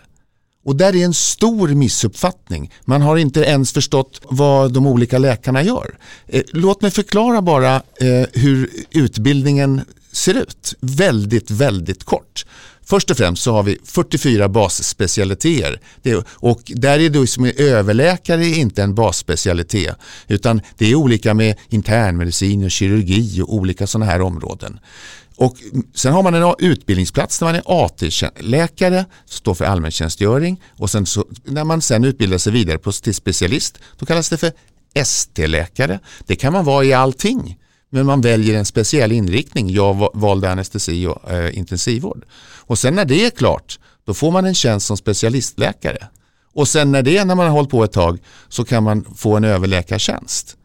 Och 0.67 0.75
där 0.75 0.95
är 0.95 1.05
en 1.05 1.13
stor 1.13 1.67
missuppfattning. 1.67 2.73
Man 2.85 3.01
har 3.01 3.17
inte 3.17 3.39
ens 3.39 3.71
förstått 3.71 4.21
vad 4.23 4.73
de 4.73 4.87
olika 4.87 5.17
läkarna 5.17 5.63
gör. 5.63 5.97
Eh, 6.27 6.43
låt 6.53 6.81
mig 6.81 6.91
förklara 6.91 7.41
bara 7.41 7.75
eh, 7.75 8.25
hur 8.33 8.69
utbildningen 8.91 9.81
ser 10.11 10.33
ut. 10.33 10.73
Väldigt, 10.79 11.51
väldigt 11.51 12.03
kort. 12.03 12.45
Först 12.83 13.12
och 13.12 13.17
främst 13.17 13.43
så 13.43 13.53
har 13.53 13.63
vi 13.63 13.77
44 13.83 14.50
basspecialiteter 14.50 15.79
och 16.27 16.62
där 16.65 17.00
är 17.00 17.09
du 17.09 17.27
som 17.27 17.45
är 17.45 17.62
överläkare 17.62 18.45
inte 18.45 18.83
en 18.83 18.95
basspecialitet 18.95 19.95
utan 20.27 20.62
det 20.77 20.91
är 20.91 20.95
olika 20.95 21.33
med 21.33 21.55
internmedicin 21.69 22.63
och 22.63 22.71
kirurgi 22.71 23.41
och 23.41 23.53
olika 23.53 23.88
sådana 23.88 24.12
här 24.12 24.21
områden. 24.21 24.79
Och 25.38 25.58
sen 25.96 26.13
har 26.13 26.24
man 26.24 26.34
en 26.34 26.53
utbildningsplats 26.60 27.41
när 27.41 27.48
man 27.48 27.56
är 27.56 27.86
AT-läkare, 27.86 29.06
står 29.25 29.53
för 29.53 29.65
allmäntjänstgöring 29.65 30.62
och 30.77 30.89
sen 30.89 31.06
så, 31.06 31.25
när 31.44 31.63
man 31.63 31.82
sen 31.82 32.03
utbildar 32.03 32.38
sig 32.38 32.53
vidare 32.53 32.77
på, 32.77 32.91
till 32.91 33.15
specialist 33.15 33.79
då 33.98 34.06
kallas 34.06 34.29
det 34.29 34.38
för 34.38 34.51
ST-läkare. 34.94 36.00
Det 36.25 36.36
kan 36.36 36.53
man 36.53 36.65
vara 36.65 36.84
i 36.84 36.94
allting 36.94 37.58
men 37.89 38.06
man 38.06 38.22
väljer 38.22 38.58
en 38.58 38.65
speciell 38.65 39.12
inriktning. 39.12 39.70
Jag 39.70 40.10
valde 40.13 40.51
anestesi 40.51 41.08
och 41.08 41.32
eh, 41.32 41.58
intensivvård. 41.58 42.25
Och 42.58 42.79
sen 42.79 42.96
när 42.96 43.06
det 43.06 43.25
är 43.25 43.29
klart 43.29 43.79
då 44.06 44.13
får 44.13 44.32
man 44.32 44.46
en 44.46 44.56
tjänst 44.56 44.88
som 44.88 44.98
specialistläkare. 44.98 46.08
Och 46.53 46.67
sen 46.67 46.91
när 46.91 47.01
det 47.01 47.25
när 47.25 47.36
man 47.36 47.46
har 47.46 47.53
hållit 47.53 47.70
på 47.70 47.84
ett 47.84 47.91
tag 47.91 48.20
så 48.50 48.65
kan 48.65 48.84
man 48.84 49.06
få 49.15 49.36
en 49.36 49.44
överläkartjänst. 49.44 50.56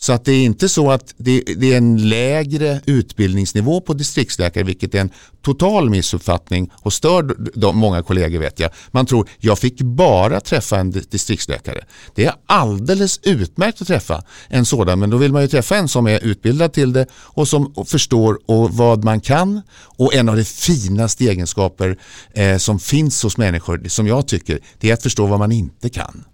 Så 0.00 0.12
att 0.12 0.24
det 0.24 0.32
är 0.32 0.44
inte 0.44 0.68
så 0.68 0.90
att 0.90 1.14
det, 1.16 1.42
det, 1.56 1.72
är 1.72 1.76
en 1.76 2.08
lägre 2.08 2.80
utbildningsnivå 2.86 3.80
på 3.80 3.94
distriktsläkare 3.94 4.64
vilket 4.64 4.94
är 4.94 5.00
en 5.00 5.10
total 5.42 5.90
missuppfattning 5.90 6.70
och 6.74 6.92
stör 6.92 7.36
de, 7.54 7.76
många 7.78 8.02
kollegor 8.02 8.38
vet 8.38 8.60
jag. 8.60 8.70
Man 8.90 9.06
tror 9.06 9.28
jag 9.38 9.58
fick 9.58 9.80
bara 9.82 10.40
träffa 10.40 10.78
en 10.78 10.90
distriktsläkare. 10.90 11.84
Det 12.14 12.24
är 12.24 12.34
alldeles 12.46 13.20
utmärkt 13.22 13.82
att 13.82 13.88
träffa 13.88 14.22
en 14.48 14.66
sådan 14.66 14.98
men 14.98 15.10
då 15.10 15.16
vill 15.16 15.32
man 15.32 15.42
ju 15.42 15.48
träffa 15.48 15.76
en 15.76 15.88
som 15.88 16.06
är 16.06 16.24
utbildad 16.24 16.72
till 16.72 16.92
det 16.92 17.06
och 17.12 17.48
som 17.48 17.84
förstår 17.86 18.38
och 18.46 18.70
vad 18.74 19.04
man 19.04 19.20
kan 19.20 19.62
och 19.80 20.14
en 20.14 20.28
av 20.28 20.36
de 20.36 20.44
finaste 20.44 21.24
egenskaper 21.24 21.98
eh, 22.34 22.56
som 22.56 22.80
finns 22.80 23.22
hos 23.22 23.36
människor 23.36 23.88
som 23.88 24.06
jag 24.06 24.28
tycker 24.28 24.60
det 24.78 24.90
är 24.90 24.94
att 24.94 25.02
förstå 25.02 25.26
vad 25.26 25.38
man 25.38 25.52
inte 25.52 25.88
kan. 25.88 26.24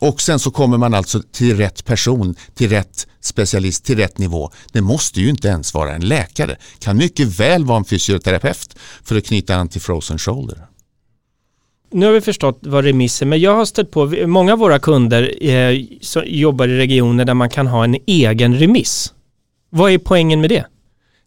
Och 0.00 0.20
sen 0.20 0.38
så 0.38 0.50
kommer 0.50 0.78
man 0.78 0.94
alltså 0.94 1.22
till 1.32 1.56
rätt 1.56 1.84
person, 1.84 2.34
till 2.54 2.70
rätt 2.70 3.06
specialist, 3.20 3.84
till 3.84 3.96
rätt 3.96 4.18
nivå. 4.18 4.50
Det 4.72 4.80
måste 4.80 5.20
ju 5.20 5.30
inte 5.30 5.48
ens 5.48 5.74
vara 5.74 5.94
en 5.94 6.08
läkare. 6.08 6.56
kan 6.78 6.96
mycket 6.96 7.40
väl 7.40 7.64
vara 7.64 7.78
en 7.78 7.84
fysioterapeut 7.84 8.76
för 9.04 9.16
att 9.16 9.24
knyta 9.24 9.56
an 9.56 9.68
till 9.68 9.80
frozen 9.80 10.18
shoulder. 10.18 10.66
Nu 11.92 12.06
har 12.06 12.12
vi 12.12 12.20
förstått 12.20 12.58
vad 12.62 12.84
remiss 12.84 13.22
är, 13.22 13.26
men 13.26 13.40
jag 13.40 13.54
har 13.54 13.64
stött 13.64 13.90
på, 13.90 14.06
många 14.26 14.52
av 14.52 14.58
våra 14.58 14.78
kunder 14.78 15.34
eh, 15.40 15.86
jobbar 16.24 16.68
i 16.68 16.78
regioner 16.78 17.24
där 17.24 17.34
man 17.34 17.50
kan 17.50 17.66
ha 17.66 17.84
en 17.84 17.96
egen 18.06 18.58
remiss. 18.58 19.12
Vad 19.70 19.92
är 19.92 19.98
poängen 19.98 20.40
med 20.40 20.50
det? 20.50 20.66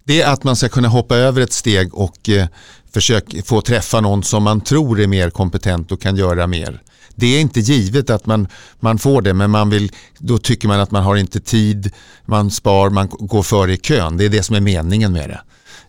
Det 0.03 0.21
är 0.21 0.33
att 0.33 0.43
man 0.43 0.55
ska 0.55 0.69
kunna 0.69 0.87
hoppa 0.87 1.15
över 1.15 1.41
ett 1.41 1.53
steg 1.53 1.93
och 1.93 2.29
eh, 2.29 2.47
försöka 2.93 3.41
få 3.43 3.61
träffa 3.61 4.01
någon 4.01 4.23
som 4.23 4.43
man 4.43 4.61
tror 4.61 4.99
är 4.99 5.07
mer 5.07 5.29
kompetent 5.29 5.91
och 5.91 6.01
kan 6.01 6.15
göra 6.15 6.47
mer. 6.47 6.81
Det 7.15 7.27
är 7.27 7.41
inte 7.41 7.59
givet 7.59 8.09
att 8.09 8.25
man, 8.25 8.47
man 8.79 8.99
får 8.99 9.21
det 9.21 9.33
men 9.33 9.51
man 9.51 9.69
vill, 9.69 9.91
då 10.17 10.37
tycker 10.37 10.67
man 10.67 10.79
att 10.79 10.91
man 10.91 11.03
har 11.03 11.15
inte 11.15 11.39
tid, 11.39 11.91
man 12.25 12.51
spar, 12.51 12.89
man 12.89 13.07
går 13.09 13.43
före 13.43 13.73
i 13.73 13.77
kön. 13.77 14.17
Det 14.17 14.25
är 14.25 14.29
det 14.29 14.43
som 14.43 14.55
är 14.55 14.61
meningen 14.61 15.11
med 15.11 15.29
det 15.29 15.41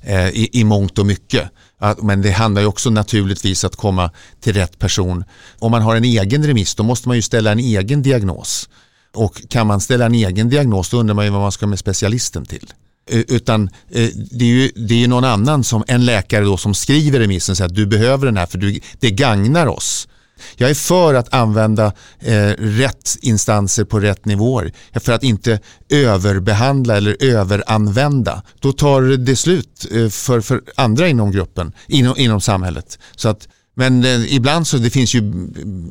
eh, 0.04 0.28
i, 0.28 0.48
i 0.52 0.64
mångt 0.64 0.98
och 0.98 1.06
mycket. 1.06 1.50
Att, 1.78 2.02
men 2.02 2.22
det 2.22 2.30
handlar 2.30 2.62
ju 2.62 2.68
också 2.68 2.90
naturligtvis 2.90 3.64
att 3.64 3.76
komma 3.76 4.10
till 4.40 4.52
rätt 4.52 4.78
person. 4.78 5.24
Om 5.58 5.70
man 5.70 5.82
har 5.82 5.96
en 5.96 6.04
egen 6.04 6.46
remiss 6.46 6.74
då 6.74 6.82
måste 6.82 7.08
man 7.08 7.16
ju 7.16 7.22
ställa 7.22 7.52
en 7.52 7.58
egen 7.58 8.02
diagnos. 8.02 8.68
Och 9.14 9.48
kan 9.48 9.66
man 9.66 9.80
ställa 9.80 10.06
en 10.06 10.14
egen 10.14 10.48
diagnos 10.48 10.90
då 10.90 10.96
undrar 10.96 11.14
man 11.14 11.24
ju 11.24 11.30
vad 11.30 11.40
man 11.40 11.52
ska 11.52 11.66
med 11.66 11.78
specialisten 11.78 12.46
till. 12.46 12.72
Eh, 13.10 13.20
utan 13.28 13.68
eh, 13.90 14.08
det 14.30 14.44
är 14.44 14.48
ju 14.48 14.70
det 14.76 15.04
är 15.04 15.08
någon 15.08 15.24
annan 15.24 15.64
som 15.64 15.84
en 15.86 16.04
läkare 16.04 16.44
då 16.44 16.56
som 16.56 16.74
skriver 16.74 17.20
remissen 17.20 17.52
och 17.52 17.56
säger 17.56 17.68
att 17.68 17.74
du 17.74 17.86
behöver 17.86 18.26
den 18.26 18.36
här 18.36 18.46
för 18.46 18.58
du, 18.58 18.80
det 18.98 19.10
gagnar 19.10 19.66
oss. 19.66 20.08
Jag 20.56 20.70
är 20.70 20.74
för 20.74 21.14
att 21.14 21.34
använda 21.34 21.92
eh, 22.20 22.48
rätt 22.58 23.16
instanser 23.22 23.84
på 23.84 24.00
rätt 24.00 24.24
nivåer. 24.24 24.72
För 24.94 25.12
att 25.12 25.22
inte 25.22 25.58
överbehandla 25.88 26.96
eller 26.96 27.16
överanvända. 27.20 28.42
Då 28.60 28.72
tar 28.72 29.02
det 29.02 29.36
slut 29.36 29.86
eh, 29.90 30.08
för, 30.08 30.40
för 30.40 30.62
andra 30.76 31.08
inom 31.08 31.30
gruppen, 31.30 31.72
inom, 31.86 32.14
inom 32.16 32.40
samhället. 32.40 32.98
Så 33.16 33.28
att 33.28 33.48
men 33.76 34.04
eh, 34.04 34.34
ibland 34.34 34.66
så 34.66 34.76
det 34.76 34.90
finns 34.90 35.14
ju 35.14 35.32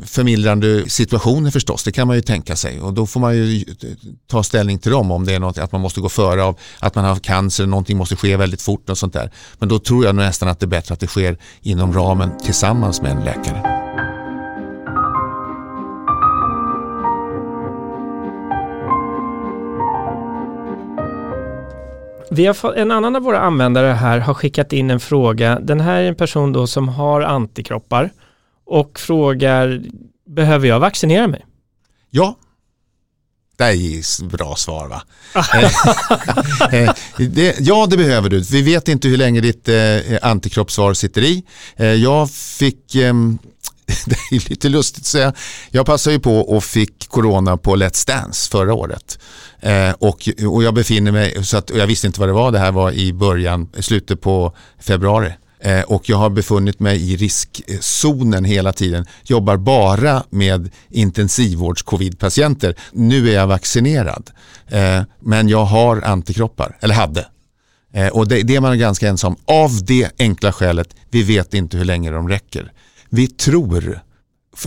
förmildrande 0.06 0.90
situationer 0.90 1.52
förstås, 1.52 1.84
det 1.84 1.92
kan 1.92 2.08
man 2.08 2.16
ju 2.16 2.22
tänka 2.22 2.56
sig 2.56 2.82
och 2.82 2.94
då 2.94 3.08
får 3.08 3.20
man 3.20 3.36
ju 3.36 3.58
eh, 3.58 3.64
ta 4.28 4.44
ställning 4.44 4.80
till 4.80 4.92
dem 4.92 5.12
om 5.12 5.26
det 5.26 5.34
är 5.34 5.40
något 5.40 5.58
att 5.58 5.72
man 5.72 5.82
måste 5.82 6.02
gå 6.02 6.10
före 6.10 6.44
av 6.44 6.60
att 6.80 6.96
man 6.96 7.06
har 7.06 7.16
cancer, 7.16 7.66
någonting 7.66 7.98
måste 7.98 8.16
ske 8.16 8.38
väldigt 8.38 8.62
fort 8.62 8.90
och 8.90 8.98
sånt 8.98 9.14
där. 9.14 9.32
Men 9.60 9.70
då 9.70 9.80
tror 9.80 10.06
jag 10.06 10.16
nästan 10.16 10.50
att 10.50 10.60
det 10.60 10.66
är 10.66 10.68
bättre 10.68 10.94
att 10.94 11.00
det 11.00 11.08
sker 11.08 11.38
inom 11.62 11.94
ramen 11.94 12.32
tillsammans 12.44 13.02
med 13.02 13.12
en 13.12 13.24
läkare. 13.24 13.73
Vi 22.34 22.46
har 22.46 22.54
fått, 22.54 22.76
en 22.76 22.92
annan 22.92 23.16
av 23.16 23.22
våra 23.22 23.40
användare 23.40 23.88
här 23.88 24.20
har 24.20 24.34
skickat 24.34 24.74
in 24.74 24.92
en 24.92 25.00
fråga. 25.00 25.60
Den 25.60 25.80
här 25.80 26.02
är 26.02 26.08
en 26.08 26.16
person 26.16 26.54
då 26.54 26.68
som 26.68 26.90
har 26.90 27.22
antikroppar 27.22 28.12
och 28.66 29.00
frågar, 29.00 29.82
behöver 30.28 30.68
jag 30.68 30.80
vaccinera 30.80 31.28
mig? 31.28 31.46
Ja, 32.10 32.38
det 33.58 33.64
är 33.64 34.26
bra 34.26 34.56
svar 34.56 34.88
va? 34.88 35.02
Eh, 36.72 36.94
det, 37.18 37.56
ja, 37.60 37.88
det 37.90 37.98
behöver 37.98 38.30
du. 38.30 38.40
Vi 38.40 38.62
vet 38.62 38.88
inte 38.88 39.08
hur 39.08 39.18
länge 39.18 39.42
ditt 39.42 39.70
eh, 39.70 39.76
antikroppssvar 40.22 40.94
sitter 40.94 41.22
i. 41.22 41.44
Eh, 41.76 41.86
jag 41.86 42.32
fick 42.32 42.96
eh, 42.96 43.14
det 44.06 44.36
är 44.36 44.50
lite 44.50 44.70
lustigt 44.70 45.02
att 45.04 45.06
säga. 45.06 45.34
Jag 45.72 45.86
passade 45.86 46.14
ju 46.14 46.20
på 46.20 46.40
och 46.40 46.64
fick 46.64 47.08
corona 47.08 47.58
på 47.58 47.76
Let's 47.76 48.08
Dance 48.08 48.50
förra 48.50 48.74
året. 48.74 49.20
Eh, 49.60 49.92
och, 49.92 50.30
och 50.48 50.64
jag 50.64 50.74
befinner 50.74 51.12
mig, 51.12 51.46
så 51.46 51.58
att, 51.58 51.70
jag 51.70 51.88
visste 51.88 52.08
inte 52.08 52.20
vad 52.20 52.30
det 52.30 52.34
var, 52.34 52.52
det 52.52 52.60
här 52.60 52.72
var 52.72 52.92
i 52.92 53.14
början, 53.14 53.70
slutet 53.80 54.22
på 54.22 54.56
februari. 54.80 55.34
Eh, 55.64 55.82
och 55.82 56.10
jag 56.10 56.18
har 56.18 56.30
befunnit 56.30 56.80
mig 56.80 57.12
i 57.12 57.18
riskzonen 57.18 58.46
hela 58.46 58.74
tiden. 58.74 59.06
Jobbar 59.24 59.58
bara 59.58 60.24
med 60.30 60.72
intensivvårds-covid-patienter. 60.90 62.76
Nu 62.92 63.30
är 63.30 63.34
jag 63.34 63.48
vaccinerad. 63.48 64.30
Eh, 64.68 65.02
men 65.20 65.50
jag 65.50 65.66
har 65.66 66.02
antikroppar, 66.02 66.78
eller 66.80 66.96
hade. 66.96 67.28
Eh, 67.94 68.08
och 68.08 68.28
det, 68.28 68.42
det 68.42 68.56
är 68.56 68.62
man 68.62 68.80
ganska 68.80 69.08
ensam 69.08 69.36
Av 69.46 69.86
det 69.86 70.12
enkla 70.20 70.52
skälet, 70.52 70.96
vi 71.10 71.24
vet 71.24 71.54
inte 71.54 71.78
hur 71.78 71.86
länge 71.86 72.12
de 72.12 72.30
räcker. 72.30 72.72
Vi 73.14 73.28
tror 73.28 74.00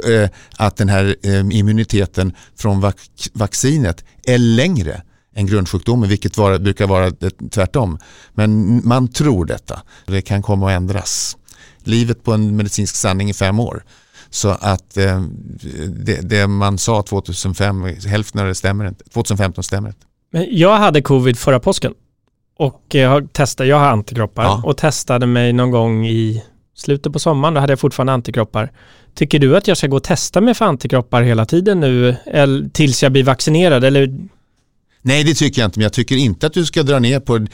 eh, 0.05 0.29
att 0.57 0.77
den 0.77 0.89
här 0.89 1.17
eh, 1.23 1.41
immuniteten 1.51 2.35
från 2.57 2.93
vaccinet 3.33 4.05
är 4.27 4.39
längre 4.39 5.03
än 5.35 5.47
grundsjukdomen, 5.47 6.09
vilket 6.09 6.37
var, 6.37 6.59
brukar 6.59 6.87
vara 6.87 7.11
tvärtom. 7.51 7.99
Men 8.35 8.81
man 8.89 9.09
tror 9.09 9.45
detta. 9.45 9.83
Det 10.07 10.23
kan 10.23 10.43
komma 10.43 10.67
att 10.67 10.77
ändras. 10.77 11.37
Livet 11.79 12.25
på 12.25 12.33
en 12.33 12.57
medicinsk 12.57 12.97
sanning 12.97 13.31
i 13.31 13.35
fem 13.35 13.61
år. 13.61 13.85
Så 14.31 14.49
att 14.49 14.97
eh, 14.97 15.23
det, 15.89 16.21
det, 16.29 16.47
man 16.47 16.79
sa 16.79 17.03
2005, 17.03 17.85
hälften 18.07 18.41
av 18.41 18.47
det 18.47 18.55
stämmer 18.55 18.89
inte. 18.89 19.05
2015 19.05 19.65
stämmer 19.65 19.89
inte. 19.89 20.07
Men 20.33 20.47
jag 20.51 20.77
hade 20.77 21.03
covid 21.03 21.39
förra 21.39 21.61
påsken 21.61 21.95
och 22.59 22.83
jag 22.89 23.33
testat, 23.33 23.67
jag 23.67 23.79
har 23.79 23.89
antikroppar 23.89 24.45
ja. 24.45 24.63
och 24.65 24.77
testade 24.77 25.27
mig 25.27 25.53
någon 25.53 25.71
gång 25.71 26.07
i 26.07 26.43
slutet 26.77 27.13
på 27.13 27.19
sommaren, 27.19 27.55
då 27.55 27.61
hade 27.61 27.73
jag 27.73 27.81
fortfarande 27.81 28.13
antikroppar. 28.13 28.73
Tycker 29.15 29.39
du 29.39 29.57
att 29.57 29.69
jag 29.69 29.77
ska 29.77 29.87
gå 29.87 29.97
och 29.97 30.05
testa 30.05 30.41
mig 30.41 30.55
för 30.55 30.65
antikroppar 30.65 31.23
hela 31.23 31.45
tiden 31.45 31.81
nu 31.81 32.17
eller, 32.27 32.69
tills 32.69 33.03
jag 33.03 33.13
blir 33.13 33.25
vaccinerad? 33.25 33.85
Eller? 33.85 34.29
Nej, 35.07 35.25
det 35.25 35.35
tycker 35.35 35.63
jag 35.63 35.69
inte, 35.69 35.79
men 35.79 35.83
jag 35.83 35.93
tycker 35.93 36.17
inte 36.17 36.47
att 36.47 36.53
du 36.53 36.67
ska 36.67 36.83
dra 36.83 36.99
ner 36.99 37.21
på 37.21 37.47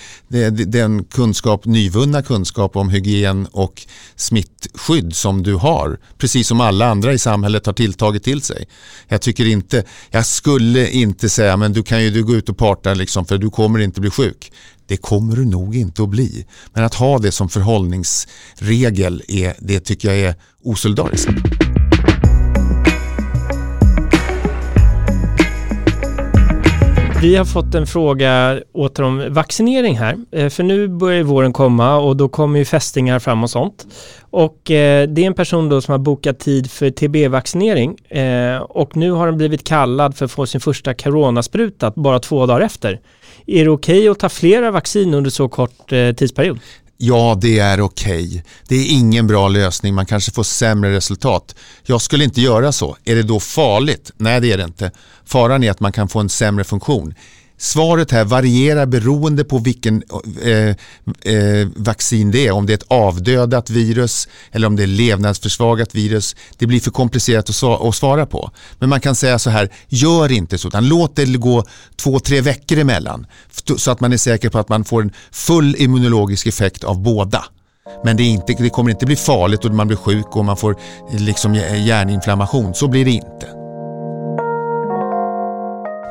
den 0.67 1.05
kunskap, 1.05 1.65
nyvunna 1.65 2.23
kunskap 2.23 2.77
om 2.77 2.89
hygien 2.89 3.47
och 3.53 3.87
smittskydd 4.17 5.17
som 5.17 5.43
du 5.43 5.55
har. 5.55 5.99
Precis 6.19 6.49
som 6.49 6.61
alla 6.61 6.87
andra 6.87 7.13
i 7.13 7.19
samhället 7.19 7.67
har 7.67 7.73
tilltagit 7.73 8.23
till 8.23 8.43
sig. 8.43 8.69
Jag 9.09 9.23
tycker 9.23 9.45
inte, 9.45 9.85
jag 10.11 10.27
skulle 10.27 10.91
inte 10.91 11.29
säga, 11.29 11.57
men 11.57 11.73
du 11.73 11.83
kan 11.83 12.03
ju 12.03 12.11
du 12.11 12.25
gå 12.25 12.35
ut 12.35 12.49
och 12.49 12.59
parta 12.59 12.95
liksom, 12.95 13.27
för 13.27 13.39
du 13.39 13.51
kommer 13.51 13.79
inte 13.79 14.01
bli 14.01 14.11
sjuk. 14.11 14.53
Det 14.87 14.97
kommer 14.97 15.37
du 15.37 15.45
nog 15.45 15.77
inte 15.77 16.03
att 16.03 16.09
bli. 16.09 16.47
Men 16.73 16.85
att 16.85 16.95
ha 16.95 17.19
det 17.19 17.33
som 17.33 17.49
förhållningsregel, 17.49 19.23
är, 19.29 19.55
det 19.59 19.81
tycker 19.81 20.09
jag 20.09 20.19
är 20.19 20.35
osolidariskt. 20.63 21.29
Vi 27.23 27.37
har 27.37 27.45
fått 27.45 27.75
en 27.75 27.87
fråga 27.87 28.61
åter 28.73 29.03
om 29.03 29.35
vaccinering 29.35 29.99
här. 29.99 30.17
Eh, 30.31 30.49
för 30.49 30.63
nu 30.63 30.89
börjar 30.89 31.23
våren 31.23 31.53
komma 31.53 31.97
och 31.97 32.17
då 32.17 32.29
kommer 32.29 32.59
ju 32.59 32.65
fästingar 32.65 33.19
fram 33.19 33.43
och 33.43 33.51
sånt. 33.51 33.87
Och 34.21 34.71
eh, 34.71 35.09
det 35.09 35.23
är 35.23 35.27
en 35.27 35.35
person 35.35 35.69
då 35.69 35.81
som 35.81 35.93
har 35.93 35.99
bokat 35.99 36.39
tid 36.39 36.71
för 36.71 36.91
TB-vaccinering 36.91 37.97
eh, 38.09 38.57
och 38.57 38.97
nu 38.97 39.11
har 39.11 39.27
den 39.27 39.37
blivit 39.37 39.65
kallad 39.65 40.17
för 40.17 40.25
att 40.25 40.33
få 40.33 40.47
sin 40.47 40.61
första 40.61 40.95
coronaspruta 40.95 41.93
bara 41.97 42.19
två 42.19 42.47
dagar 42.47 42.61
efter. 42.61 43.01
Är 43.47 43.65
det 43.65 43.71
okej 43.71 43.99
okay 43.99 44.09
att 44.09 44.19
ta 44.19 44.29
flera 44.29 44.71
vaccin 44.71 45.15
under 45.15 45.31
så 45.31 45.49
kort 45.49 45.89
tidsperiod? 46.17 46.59
Ja, 46.97 47.39
det 47.41 47.59
är 47.59 47.81
okej. 47.81 48.27
Okay. 48.27 48.43
Det 48.69 48.77
är 48.77 48.93
ingen 48.93 49.27
bra 49.27 49.49
lösning. 49.49 49.95
Man 49.95 50.07
kanske 50.07 50.33
får 50.33 50.43
sämre 50.43 50.97
resultat. 50.97 51.55
Jag 51.83 52.01
skulle 52.01 52.25
inte 52.25 52.41
göra 52.41 52.73
så. 52.73 52.97
Är 53.05 53.15
det 53.15 53.23
då 53.23 53.41
farligt? 53.41 54.11
Nej, 54.17 54.41
det 54.41 54.53
är 54.53 54.59
det 54.59 54.65
inte. 54.65 54.91
Faran 55.25 55.65
är 55.65 55.71
att 55.71 55.81
man 55.81 55.93
kan 55.93 56.09
få 56.09 56.21
en 56.21 56.29
sämre 56.29 56.65
funktion. 56.65 57.15
Svaret 57.63 58.11
här 58.11 58.25
varierar 58.25 58.87
beroende 58.87 59.45
på 59.45 59.59
vilken 59.59 60.03
eh, 60.43 60.69
eh, 61.35 61.69
vaccin 61.77 62.31
det 62.31 62.47
är. 62.47 62.53
Om 62.53 62.67
det 62.67 62.73
är 62.73 62.75
ett 62.75 62.87
avdödat 62.89 63.71
virus 63.71 64.29
eller 64.53 64.67
om 64.67 64.77
det 64.77 64.83
är 64.83 64.87
levnadsförsvagat 64.87 65.95
virus. 65.95 66.37
Det 66.59 66.67
blir 66.67 66.81
för 66.81 66.91
komplicerat 66.91 67.49
att, 67.49 67.95
svara, 67.95 68.27
på. 68.27 68.51
Men 68.79 68.89
man 68.89 69.01
kan 69.01 69.15
säga 69.15 69.39
så 69.39 69.51
här, 69.51 69.69
gör 69.89 70.33
inte 70.33 70.59
så 70.59 70.69
utan 70.69 70.89
låt 70.89 71.17
det 71.17 71.27
gå 71.27 71.65
två, 71.97 72.19
tre 72.19 72.41
veckor 72.41 72.79
emellan. 72.79 73.27
Så 73.77 73.91
att 73.91 74.01
man 74.01 74.13
är 74.13 74.17
säker 74.17 74.49
på 74.49 74.59
att 74.59 74.69
man 74.69 74.85
får 74.85 75.03
en 75.03 75.13
full 75.31 75.77
immunologisk 75.79 76.47
effekt 76.47 76.85
av 76.85 77.03
båda. 77.03 77.45
Men 78.05 78.17
det, 78.17 78.23
inte, 78.23 78.53
det 78.53 78.71
kommer 78.71 78.91
inte 78.91 79.07
bli 79.07 79.17
farligt 79.17 79.65
och 79.65 79.75
man 79.75 79.87
blir 79.87 79.97
sjuk 79.97 80.37
och 80.37 80.45
man 80.45 80.57
får 80.57 80.77
eh, 81.13 81.21
liksom 81.21 81.55
hjärninflammation. 81.55 82.75
Så 82.75 82.89
blir 82.89 83.05
det 83.05 83.11
inte. 83.11 83.62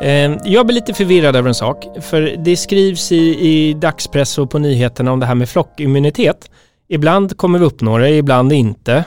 Ehm, 0.01 0.37
jag 0.43 0.65
blir 0.65 0.75
lite 0.75 0.93
förvirrad 0.93 1.35
över 1.35 1.49
en 1.49 1.55
sak, 1.55 1.85
för 2.01 2.21
det 2.21 2.57
skrivs 2.57 3.11
i, 3.11 3.49
i 3.49 3.73
dagspress 3.73 4.37
och 4.37 4.51
på 4.51 4.59
nyheterna 4.59 5.11
om 5.11 5.19
det 5.19 5.25
här 5.25 5.35
med 5.35 5.49
flockimmunitet. 5.49 6.49
Ibland 6.89 7.37
kommer 7.37 7.59
vi 7.59 7.65
uppnå 7.65 7.97
det, 7.97 8.09
ibland 8.09 8.53
inte. 8.53 9.03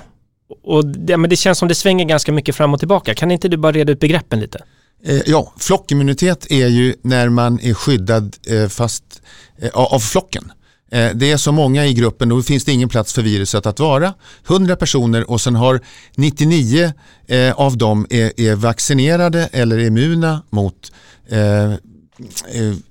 Och 0.64 0.86
det, 0.86 1.16
men 1.16 1.30
det 1.30 1.36
känns 1.36 1.58
som 1.58 1.68
det 1.68 1.74
svänger 1.74 2.04
ganska 2.04 2.32
mycket 2.32 2.56
fram 2.56 2.74
och 2.74 2.78
tillbaka. 2.78 3.14
Kan 3.14 3.30
inte 3.30 3.48
du 3.48 3.56
bara 3.56 3.72
reda 3.72 3.92
ut 3.92 4.00
begreppen 4.00 4.40
lite? 4.40 4.58
Eh, 5.04 5.20
ja, 5.26 5.52
flockimmunitet 5.58 6.46
är 6.50 6.66
ju 6.66 6.94
när 7.02 7.28
man 7.28 7.60
är 7.62 7.74
skyddad 7.74 8.36
eh, 8.48 8.68
fast, 8.68 9.22
eh, 9.58 9.70
av 9.74 9.98
flocken. 9.98 10.52
Eh, 10.90 11.10
det 11.14 11.30
är 11.30 11.36
så 11.36 11.52
många 11.52 11.86
i 11.86 11.94
gruppen, 11.94 12.28
då 12.28 12.42
finns 12.42 12.64
det 12.64 12.72
ingen 12.72 12.88
plats 12.88 13.12
för 13.12 13.22
viruset 13.22 13.66
att 13.66 13.80
vara. 13.80 14.14
100 14.48 14.76
personer 14.76 15.30
och 15.30 15.40
sen 15.40 15.54
har 15.54 15.80
99 16.16 16.92
eh, 17.26 17.52
av 17.52 17.76
dem 17.78 18.06
är, 18.10 18.40
är 18.40 18.54
vaccinerade 18.54 19.48
eller 19.52 19.78
immuna 19.78 20.42
mot 20.50 20.92
eh, 21.28 21.72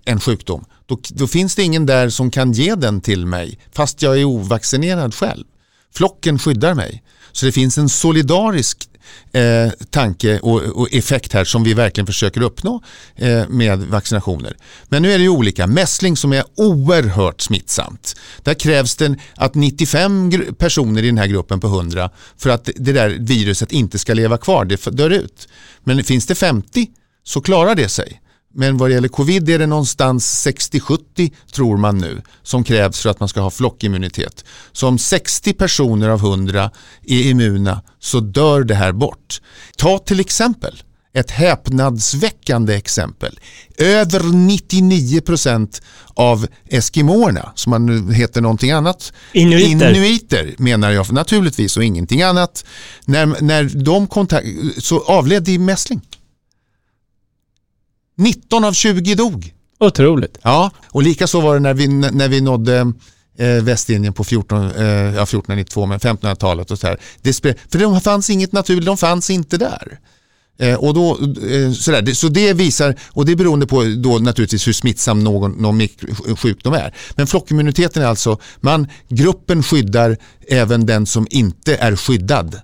en 0.05 0.19
sjukdom. 0.19 0.65
Då, 0.85 1.00
då, 1.09 1.27
finns 1.27 1.55
det 1.55 1.63
ingen 1.63 1.85
där 1.85 2.09
som 2.09 2.31
kan 2.31 2.51
ge 2.51 2.75
den 2.75 3.01
till 3.01 3.25
mig 3.25 3.59
fast 3.71 4.01
jag 4.01 4.19
är 4.19 4.23
ovaccinerad 4.23 5.15
själv. 5.15 5.43
Flocken 5.95 6.39
skyddar 6.39 6.73
mig. 6.73 7.03
Så 7.31 7.45
det 7.45 7.51
finns 7.51 7.77
en 7.77 7.89
solidarisk 7.89 8.89
eh, 9.31 9.72
tanke 9.89 10.39
och, 10.39 10.62
och, 10.62 10.93
effekt 10.93 11.33
här 11.33 11.43
som 11.43 11.63
vi 11.63 11.74
verkligen 11.74 12.07
försöker 12.07 12.41
uppnå 12.41 12.81
eh, 13.15 13.48
med 13.50 13.79
vaccinationer. 13.79 14.57
Men 14.89 15.01
nu 15.01 15.12
är 15.12 15.17
det 15.17 15.24
ju 15.24 15.29
olika. 15.29 15.67
Mässling 15.67 16.17
som 16.17 16.33
är 16.33 16.43
oerhört 16.55 17.41
smittsamt. 17.41 18.15
Där 18.43 18.53
krävs 18.53 18.95
det 18.95 19.15
att 19.36 19.55
95 19.55 20.31
personer 20.57 21.03
i 21.03 21.05
den 21.05 21.17
här 21.17 21.27
gruppen 21.27 21.60
på 21.60 21.67
100 21.67 22.10
för 22.38 22.50
att 22.50 22.69
det 22.75 22.93
där 22.93 23.10
viruset 23.10 23.72
inte 23.72 24.00
ska 24.00 24.13
leva 24.13 24.38
kvar. 24.38 24.65
Det 24.65 24.86
dör 24.86 25.10
ut. 25.10 25.48
Men 25.83 26.03
finns 26.03 26.25
det 26.25 26.36
50 26.36 26.88
så 27.24 27.41
klarar 27.41 27.75
det 27.75 27.89
sig. 27.89 28.22
Men 28.55 28.77
vad 28.77 28.89
det 28.89 28.93
gäller 28.93 29.07
covid 29.07 29.50
är 29.50 29.60
det 29.60 29.67
någonstans 29.67 30.48
60-70 30.48 31.33
tror 31.53 31.77
man 31.77 31.98
nu 31.98 32.22
som 32.43 32.63
krävs 32.63 33.01
för 33.01 33.10
att 33.10 33.19
man 33.19 33.29
ska 33.29 33.41
ha 33.41 33.50
flockimmunitet. 33.50 34.45
Så 34.72 34.88
om 34.88 34.98
60 34.98 35.53
personer 35.53 36.10
av 36.10 36.19
100 36.19 36.72
är 37.03 37.22
immuna 37.22 37.81
så 38.00 38.19
dör 38.19 38.63
det 38.63 38.75
här 38.75 38.91
bort. 38.91 39.41
Ta 39.77 40.00
till 40.00 40.19
exempel 40.19 40.83
ett 41.13 41.31
häpnadsväckande 41.31 42.75
exempel. 42.75 43.39
Över 43.77 44.19
99% 44.19 45.81
av 46.13 46.48
eskimoerna, 46.69 47.51
som 47.55 47.69
man 47.69 47.86
nu 47.86 48.13
heter 48.13 48.41
någonting 48.41 48.72
annat, 48.72 49.13
inuiter, 49.31 49.95
inuiter 49.95 50.55
menar 50.57 50.91
jag 50.91 51.13
naturligtvis 51.13 51.77
och 51.77 51.83
ingenting 51.83 52.22
annat, 52.22 52.65
när, 53.05 53.25
när 53.41 53.83
de 53.83 54.07
kontakt, 54.07 54.48
så 54.77 55.03
avled 55.03 55.50
i 55.50 55.57
mässling. 55.57 56.01
19 58.17 58.63
av 58.63 58.74
20 58.74 59.15
dog. 59.15 59.53
Otroligt. 59.79 60.38
Ja, 60.41 60.72
och 60.86 61.03
lika 61.03 61.27
så 61.27 61.41
var 61.41 61.53
det 61.53 61.60
när 61.60 61.74
vi, 61.74 61.88
när 61.88 62.27
vi 62.27 62.41
nådde 62.41 62.93
eh, 63.38 63.48
Västindien 63.48 64.13
på 64.13 64.24
14, 64.24 64.63
eh, 64.63 64.84
ja, 64.86 65.24
1492 65.24 65.86
men 65.86 66.00
1500-talet 66.00 66.72
och 66.72 66.79
så 66.79 66.88
här. 66.88 67.00
Det 67.22 67.34
för 67.72 67.77
det 67.77 68.01
fanns 68.01 68.29
inget 68.29 68.51
naturligt, 68.51 68.86
de 68.86 68.98
fanns 68.98 69.29
inte 69.29 69.58
där. 69.58 70.00
Eh, 70.60 70.75
och 70.75 70.93
då, 70.93 71.12
eh, 71.50 71.72
sådär, 71.72 72.13
så 72.13 72.27
det 72.27 72.53
visar, 72.53 72.96
och 73.12 73.25
det 73.25 73.32
är 73.32 73.36
beroende 73.36 73.67
på 73.67 73.84
då 73.84 74.17
naturligtvis 74.17 74.67
hur 74.67 74.74
smittsam 74.74 75.24
någon, 75.24 75.51
någon 75.51 75.88
sjukdom 76.38 76.74
är. 76.74 76.93
Men 77.15 77.27
flockimmuniteten 77.27 78.03
är 78.03 78.08
alltså, 78.08 78.39
man, 78.62 78.88
gruppen 79.10 79.63
skyddar 79.63 80.17
även 80.48 80.86
den 80.86 81.05
som 81.05 81.27
inte 81.29 81.75
är 81.75 81.96
skyddad. 81.96 82.62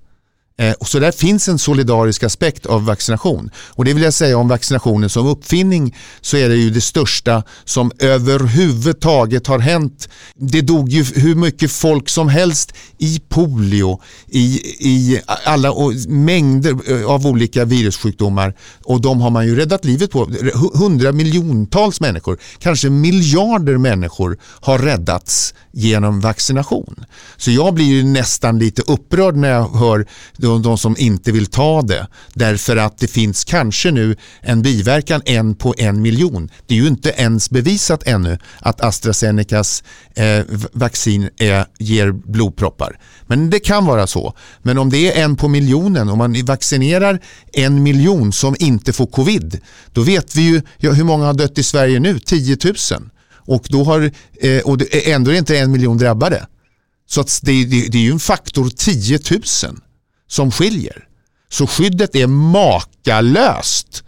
Eh, 0.60 0.74
så 0.82 1.00
där 1.00 1.12
finns 1.12 1.48
en 1.48 1.60
solidarisk 1.60 2.24
aspekt 2.24 2.66
av 2.66 2.86
vaccination. 2.86 3.50
Och 3.56 3.86
det 3.86 3.94
vill 3.94 4.04
jag 4.04 4.14
säga 4.14 4.38
om 4.38 4.48
vaccinationen 4.48 5.10
som 5.10 5.28
uppfinning 5.28 5.96
så 6.22 6.38
är 6.38 6.50
det 6.50 6.56
ju 6.56 6.70
det 6.70 6.82
största 6.82 7.44
som 7.66 7.92
överhuvudtaget 8.00 9.48
har 9.48 9.60
hänt. 9.60 10.10
Det 10.36 10.62
dog 10.62 10.90
ju 10.90 11.04
hur 11.04 11.36
mycket 11.36 11.72
folk 11.72 12.10
som 12.10 12.30
helst 12.30 12.74
i 12.98 13.22
polio, 13.30 14.02
i, 14.28 14.44
i 14.80 15.22
alla 15.46 15.74
mängder 16.08 16.92
eh, 16.92 17.06
av 17.06 17.28
olika 17.28 17.66
virussjukdomar 17.66 18.54
och 18.84 19.02
de 19.02 19.22
har 19.22 19.30
man 19.30 19.48
ju 19.48 19.56
räddat 19.56 19.86
livet 19.86 20.12
på. 20.12 20.30
Hundra 20.74 21.12
miljontals 21.12 22.02
människor, 22.02 22.38
kanske 22.60 22.90
miljarder 22.90 23.78
människor 23.78 24.38
har 24.44 24.80
räddats 24.80 25.54
genom 25.72 26.22
vaccination. 26.22 26.96
Så 27.38 27.52
jag 27.52 27.74
blir 27.74 27.86
ju 27.86 28.04
nästan 28.04 28.60
lite 28.60 28.82
upprörd 28.82 29.36
när 29.36 29.50
jag 29.50 29.70
hör 29.70 30.06
de, 30.50 30.62
de 30.62 30.78
som 30.78 30.96
inte 30.98 31.32
vill 31.32 31.46
ta 31.46 31.82
det 31.82 32.08
därför 32.34 32.78
att 32.78 32.98
det 32.98 33.08
finns 33.08 33.44
kanske 33.44 33.92
nu 33.92 34.16
en 34.42 34.62
biverkan 34.62 35.22
en 35.26 35.56
på 35.56 35.76
en 35.78 36.02
miljon. 36.02 36.50
Det 36.68 36.74
är 36.74 36.82
ju 36.82 36.88
inte 36.88 37.10
ens 37.10 37.50
bevisat 37.50 38.08
ännu 38.08 38.38
att 38.60 38.82
AstraZenecas 38.82 39.84
eh, 40.16 40.42
vaccin 40.74 41.30
är, 41.38 41.66
ger 41.80 42.12
blodproppar. 42.12 43.00
Men 43.28 43.50
det 43.50 43.60
kan 43.60 43.86
vara 43.86 44.08
så. 44.08 44.34
Men 44.62 44.78
om 44.78 44.90
det 44.90 45.12
är 45.12 45.24
en 45.24 45.36
på 45.36 45.48
miljonen, 45.48 46.10
om 46.10 46.18
man 46.18 46.46
vaccinerar 46.46 47.20
en 47.54 47.84
miljon 47.84 48.32
som 48.34 48.56
inte 48.60 48.94
får 48.94 49.08
covid, 49.08 49.60
då 49.94 50.02
vet 50.02 50.36
vi 50.36 50.42
ju 50.42 50.62
ja, 50.78 50.92
hur 50.92 51.04
många 51.04 51.26
har 51.26 51.34
dött 51.34 51.58
i 51.58 51.64
Sverige 51.64 52.00
nu? 52.00 52.20
10 52.20 52.58
000. 52.64 52.76
Och, 53.36 53.66
då 53.70 53.84
har, 53.84 54.12
eh, 54.42 54.62
och 54.62 54.78
ändå 55.08 55.32
är 55.32 55.34
det 55.34 55.40
inte 55.40 55.60
en 55.60 55.72
miljon 55.72 55.98
drabbade. 55.98 56.48
Så 57.10 57.22
att 57.22 57.40
det, 57.44 57.66
det, 57.66 57.88
det 57.88 57.98
är 57.98 58.02
ju 58.02 58.12
en 58.12 58.20
faktor 58.20 58.70
10 58.70 59.20
000 59.32 59.42
som 60.30 60.52
skiljer. 60.52 61.06
Så 61.50 61.68
skyddet 61.68 62.16
är 62.16 62.28
makalöst. 62.28 64.04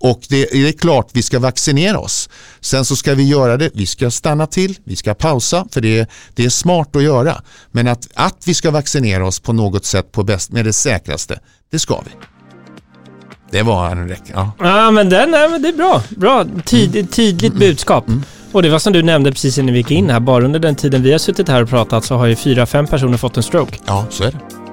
Och 0.00 0.20
det 0.28 0.68
är 0.68 0.72
klart 0.72 1.10
vi 1.12 1.22
ska 1.22 1.38
vaccinera 1.38 1.98
oss. 1.98 2.28
Sen 2.60 2.84
så 2.84 2.96
ska 2.96 3.14
vi 3.14 3.22
göra 3.28 3.56
det, 3.56 3.70
vi 3.74 3.86
ska 3.86 4.10
stanna 4.10 4.46
till, 4.46 4.78
vi 4.84 4.96
ska 4.96 5.14
pausa 5.14 5.66
för 5.72 5.80
det, 5.80 6.10
det 6.34 6.44
är 6.44 6.48
smart 6.48 6.96
att 6.96 7.02
göra. 7.02 7.42
Men 7.70 7.88
att, 7.88 8.08
att 8.14 8.42
vi 8.46 8.54
ska 8.54 8.70
vaccinera 8.70 9.26
oss 9.26 9.40
på 9.40 9.52
något 9.52 9.84
sätt 9.84 10.12
på 10.12 10.22
bäst, 10.22 10.52
med 10.52 10.64
det 10.64 10.72
säkraste, 10.72 11.40
det 11.70 11.78
ska 11.78 12.00
vi. 12.04 12.10
Det 13.50 13.62
var 13.62 13.90
en 13.90 14.08
räck. 14.08 14.22
Ja. 14.34 14.50
ja 14.58 14.90
men 14.90 15.08
den, 15.08 15.30
nej, 15.30 15.48
men 15.48 15.62
det 15.62 15.68
är 15.68 15.72
bra. 15.72 16.02
Bra, 16.08 16.44
Tid, 16.64 16.96
mm. 16.96 17.06
tydligt 17.06 17.52
mm. 17.52 17.58
budskap. 17.58 18.08
Mm. 18.08 18.22
Och 18.52 18.62
det 18.62 18.70
var 18.70 18.78
som 18.78 18.92
du 18.92 19.02
nämnde 19.02 19.32
precis 19.32 19.58
innan 19.58 19.72
vi 19.72 19.78
gick 19.78 19.90
in 19.90 20.10
här, 20.10 20.20
bara 20.20 20.44
under 20.44 20.58
den 20.58 20.76
tiden 20.76 21.02
vi 21.02 21.12
har 21.12 21.18
suttit 21.18 21.48
här 21.48 21.62
och 21.62 21.68
pratat 21.68 22.04
så 22.04 22.16
har 22.16 22.26
ju 22.26 22.36
fyra, 22.36 22.66
fem 22.66 22.86
personer 22.86 23.16
fått 23.16 23.36
en 23.36 23.42
stroke. 23.42 23.78
Ja, 23.86 24.06
så 24.10 24.24
är 24.24 24.30
det. 24.30 24.65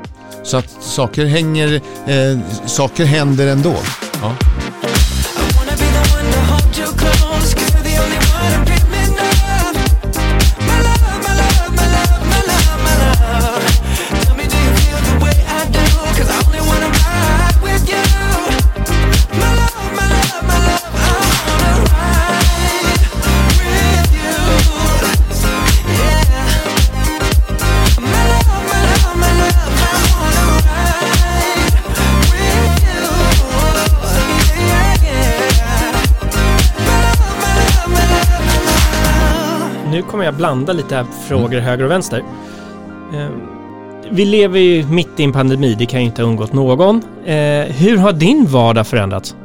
Så 0.44 0.58
att 0.58 0.70
saker 0.82 1.26
hänger, 1.26 1.82
eh, 2.08 2.40
saker 2.66 3.06
händer 3.06 3.48
ändå. 3.48 3.76
Ja. 4.22 4.36
Kommer 40.04 40.26
jag 40.26 40.34
blanda 40.34 40.74
lite 40.74 41.06
frågor 41.28 41.54
mm. 41.54 41.64
höger 41.64 41.84
och 41.84 41.92
vänster. 41.92 42.24
Ehm, 43.14 43.42
vi 44.12 44.26
lever 44.26 44.60
ju 44.60 44.88
mitt 44.88 45.20
i 45.20 45.24
en 45.24 45.32
pandemi, 45.32 45.76
det 45.80 45.86
kan 45.86 46.00
ju 46.00 46.06
inte 46.06 46.22
ha 46.22 46.30
undgått 46.30 46.54
någon. 46.54 47.02
Ehm, 47.26 47.72
hur 47.72 47.98
har 47.98 48.14
din 48.14 48.46
vardag 48.46 48.88
förändrats? 48.88 49.36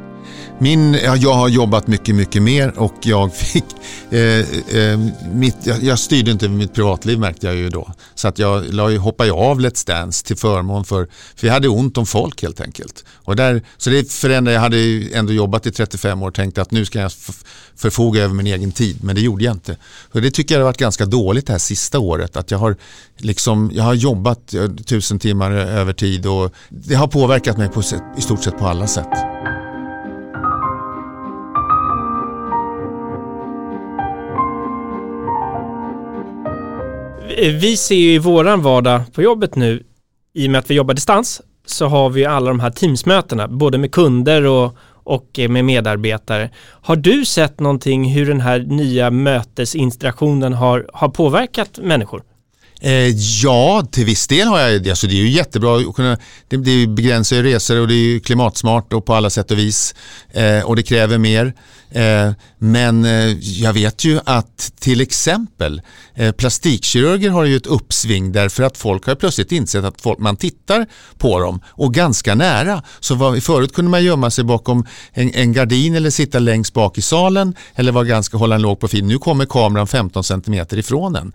Min, 0.61 0.93
jag 0.93 1.33
har 1.33 1.47
jobbat 1.47 1.87
mycket, 1.87 2.15
mycket 2.15 2.41
mer 2.41 2.79
och 2.79 2.95
jag 3.01 3.35
fick... 3.35 3.63
Eh, 4.09 4.19
eh, 4.79 4.99
mitt, 5.33 5.55
jag, 5.63 5.83
jag, 5.83 5.99
styrde 5.99 6.31
inte 6.31 6.49
mitt 6.49 6.73
privatliv 6.73 7.19
märkte 7.19 7.47
jag 7.47 7.55
ju 7.55 7.69
då. 7.69 7.93
Så 8.15 8.27
att 8.27 8.39
jag 8.39 8.73
la, 8.73 8.97
hoppade 8.97 9.31
av 9.31 9.59
Let's 9.59 9.87
Dance 9.87 10.25
till 10.25 10.37
förmån 10.37 10.85
för... 10.85 11.07
För 11.35 11.47
vi 11.47 11.49
hade 11.49 11.67
ont 11.69 11.97
om 11.97 12.05
folk 12.05 12.41
helt 12.41 12.61
enkelt. 12.61 13.05
Och 13.15 13.35
där, 13.35 13.61
så 13.77 13.89
det 13.89 14.11
förändrade, 14.11 14.53
jag 14.53 14.61
hade 14.61 15.09
ändå 15.13 15.33
jobbat 15.33 15.65
i 15.65 15.71
35 15.71 16.23
år 16.23 16.27
och 16.27 16.33
tänkte 16.33 16.61
att 16.61 16.71
nu 16.71 16.85
ska 16.85 16.99
jag 16.99 17.11
förfoga 17.75 18.23
över 18.23 18.33
min 18.33 18.47
egen 18.47 18.71
tid. 18.71 19.03
Men 19.03 19.15
det 19.15 19.21
gjorde 19.21 19.43
jag 19.43 19.55
inte. 19.55 19.77
Och 20.11 20.21
det 20.21 20.31
tycker 20.31 20.55
jag 20.55 20.59
har 20.59 20.65
varit 20.65 20.77
ganska 20.77 21.05
dåligt 21.05 21.47
det 21.47 21.53
här 21.53 21.59
sista 21.59 21.99
året. 21.99 22.37
Att 22.37 22.51
jag 22.51 22.57
har, 22.57 22.75
liksom, 23.17 23.71
jag 23.73 23.83
har 23.83 23.93
jobbat 23.93 24.53
eh, 24.53 24.67
tusen 24.67 25.19
timmar 25.19 25.51
över 25.51 25.93
tid 25.93 26.25
och 26.25 26.53
det 26.69 26.95
har 26.95 27.07
påverkat 27.07 27.57
mig 27.57 27.69
på, 27.69 27.81
i 28.17 28.21
stort 28.21 28.43
sett 28.43 28.57
på 28.57 28.67
alla 28.67 28.87
sätt. 28.87 29.48
Eh, 37.41 37.53
vi 37.53 37.77
ser 37.77 37.95
ju 37.95 38.13
i 38.13 38.17
våran 38.17 38.61
vardag 38.61 39.01
på 39.13 39.21
jobbet 39.21 39.55
nu, 39.55 39.83
i 40.33 40.47
och 40.47 40.51
med 40.51 40.59
att 40.59 40.69
vi 40.69 40.75
jobbar 40.75 40.93
distans, 40.93 41.41
så 41.65 41.87
har 41.87 42.09
vi 42.09 42.25
alla 42.25 42.47
de 42.47 42.59
här 42.59 42.69
Teamsmötena, 42.69 43.47
både 43.47 43.77
med 43.77 43.91
kunder 43.91 44.45
och, 44.45 44.75
och 45.03 45.39
eh, 45.39 45.49
med 45.49 45.65
medarbetare. 45.65 46.49
Har 46.81 46.95
du 46.95 47.25
sett 47.25 47.59
någonting 47.59 48.11
hur 48.11 48.25
den 48.25 48.41
här 48.41 48.59
nya 48.59 49.11
mötesinstraktionen 49.11 50.53
har, 50.53 50.89
har 50.93 51.09
påverkat 51.09 51.79
människor? 51.83 52.23
Eh, 52.81 53.07
ja, 53.43 53.87
till 53.91 54.05
viss 54.05 54.27
del 54.27 54.47
har 54.47 54.59
jag 54.59 54.83
det. 54.83 54.89
Alltså 54.89 55.07
det 55.07 55.13
är 55.13 55.23
ju 55.23 55.29
jättebra 55.29 55.77
att 55.77 55.95
kunna, 55.95 56.17
det, 56.47 56.57
det 56.57 56.87
begränsar 56.87 57.35
ju 57.35 57.43
resor 57.43 57.81
och 57.81 57.87
det 57.87 57.93
är 57.93 58.05
ju 58.13 58.19
klimatsmart 58.19 58.93
och 58.93 59.05
på 59.05 59.13
alla 59.13 59.29
sätt 59.29 59.51
och 59.51 59.57
vis. 59.57 59.95
Eh, 60.31 60.61
och 60.65 60.75
det 60.75 60.83
kräver 60.83 61.17
mer. 61.17 61.53
Eh, 61.91 62.31
men 62.57 63.05
eh, 63.05 63.37
jag 63.41 63.73
vet 63.73 64.05
ju 64.05 64.19
att 64.25 64.71
till 64.79 65.01
exempel 65.01 65.81
eh, 66.15 66.31
plastikkirurger 66.31 67.29
har 67.29 67.45
ju 67.45 67.57
ett 67.57 67.65
uppsving 67.65 68.31
därför 68.31 68.63
att 68.63 68.77
folk 68.77 69.05
har 69.05 69.15
plötsligt 69.15 69.51
insett 69.51 69.85
att 69.85 70.01
folk, 70.01 70.19
man 70.19 70.37
tittar 70.37 70.85
på 71.17 71.39
dem 71.39 71.61
och 71.67 71.93
ganska 71.93 72.35
nära. 72.35 72.83
Så 72.99 73.15
var, 73.15 73.39
förut 73.39 73.73
kunde 73.73 73.91
man 73.91 74.03
gömma 74.03 74.31
sig 74.31 74.43
bakom 74.43 74.85
en, 75.13 75.33
en 75.33 75.53
gardin 75.53 75.95
eller 75.95 76.09
sitta 76.09 76.39
längst 76.39 76.73
bak 76.73 76.97
i 76.97 77.01
salen 77.01 77.55
eller 77.75 77.91
var 77.91 78.03
ganska, 78.03 78.37
hålla 78.37 78.55
en 78.55 78.61
låg 78.61 78.79
profil. 78.79 79.05
Nu 79.05 79.17
kommer 79.17 79.45
kameran 79.45 79.87
15 79.87 80.23
cm 80.23 80.65
ifrån 80.71 81.15
en. 81.15 81.33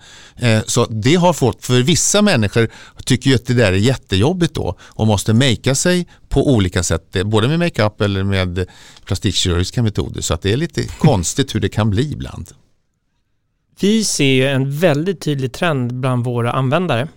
Så 0.66 0.86
det 0.86 1.14
har 1.14 1.32
fått, 1.32 1.66
för 1.66 1.82
vissa 1.82 2.22
människor 2.22 2.68
tycker 3.04 3.30
ju 3.30 3.36
att 3.36 3.46
det 3.46 3.54
där 3.54 3.72
är 3.72 3.76
jättejobbigt 3.76 4.54
då 4.54 4.76
och 4.80 5.06
måste 5.06 5.32
makea 5.32 5.74
sig 5.74 6.06
på 6.34 6.50
olika 6.50 6.82
sätt, 6.82 7.16
både 7.24 7.48
med 7.48 7.58
makeup 7.58 8.00
eller 8.00 8.24
med 8.24 8.66
plastikkirurgiska 9.04 9.82
metoder. 9.82 10.20
Så 10.20 10.34
att 10.34 10.42
det 10.42 10.52
är 10.52 10.56
lite 10.56 10.86
konstigt 10.98 11.54
hur 11.54 11.60
det 11.60 11.68
kan 11.68 11.90
bli 11.90 12.12
ibland. 12.12 12.48
Vi 13.80 14.04
ser 14.04 14.32
ju 14.32 14.46
en 14.46 14.78
väldigt 14.78 15.20
tydlig 15.20 15.52
trend 15.52 15.94
bland 15.94 16.24
våra 16.24 16.52
användare 16.52 17.08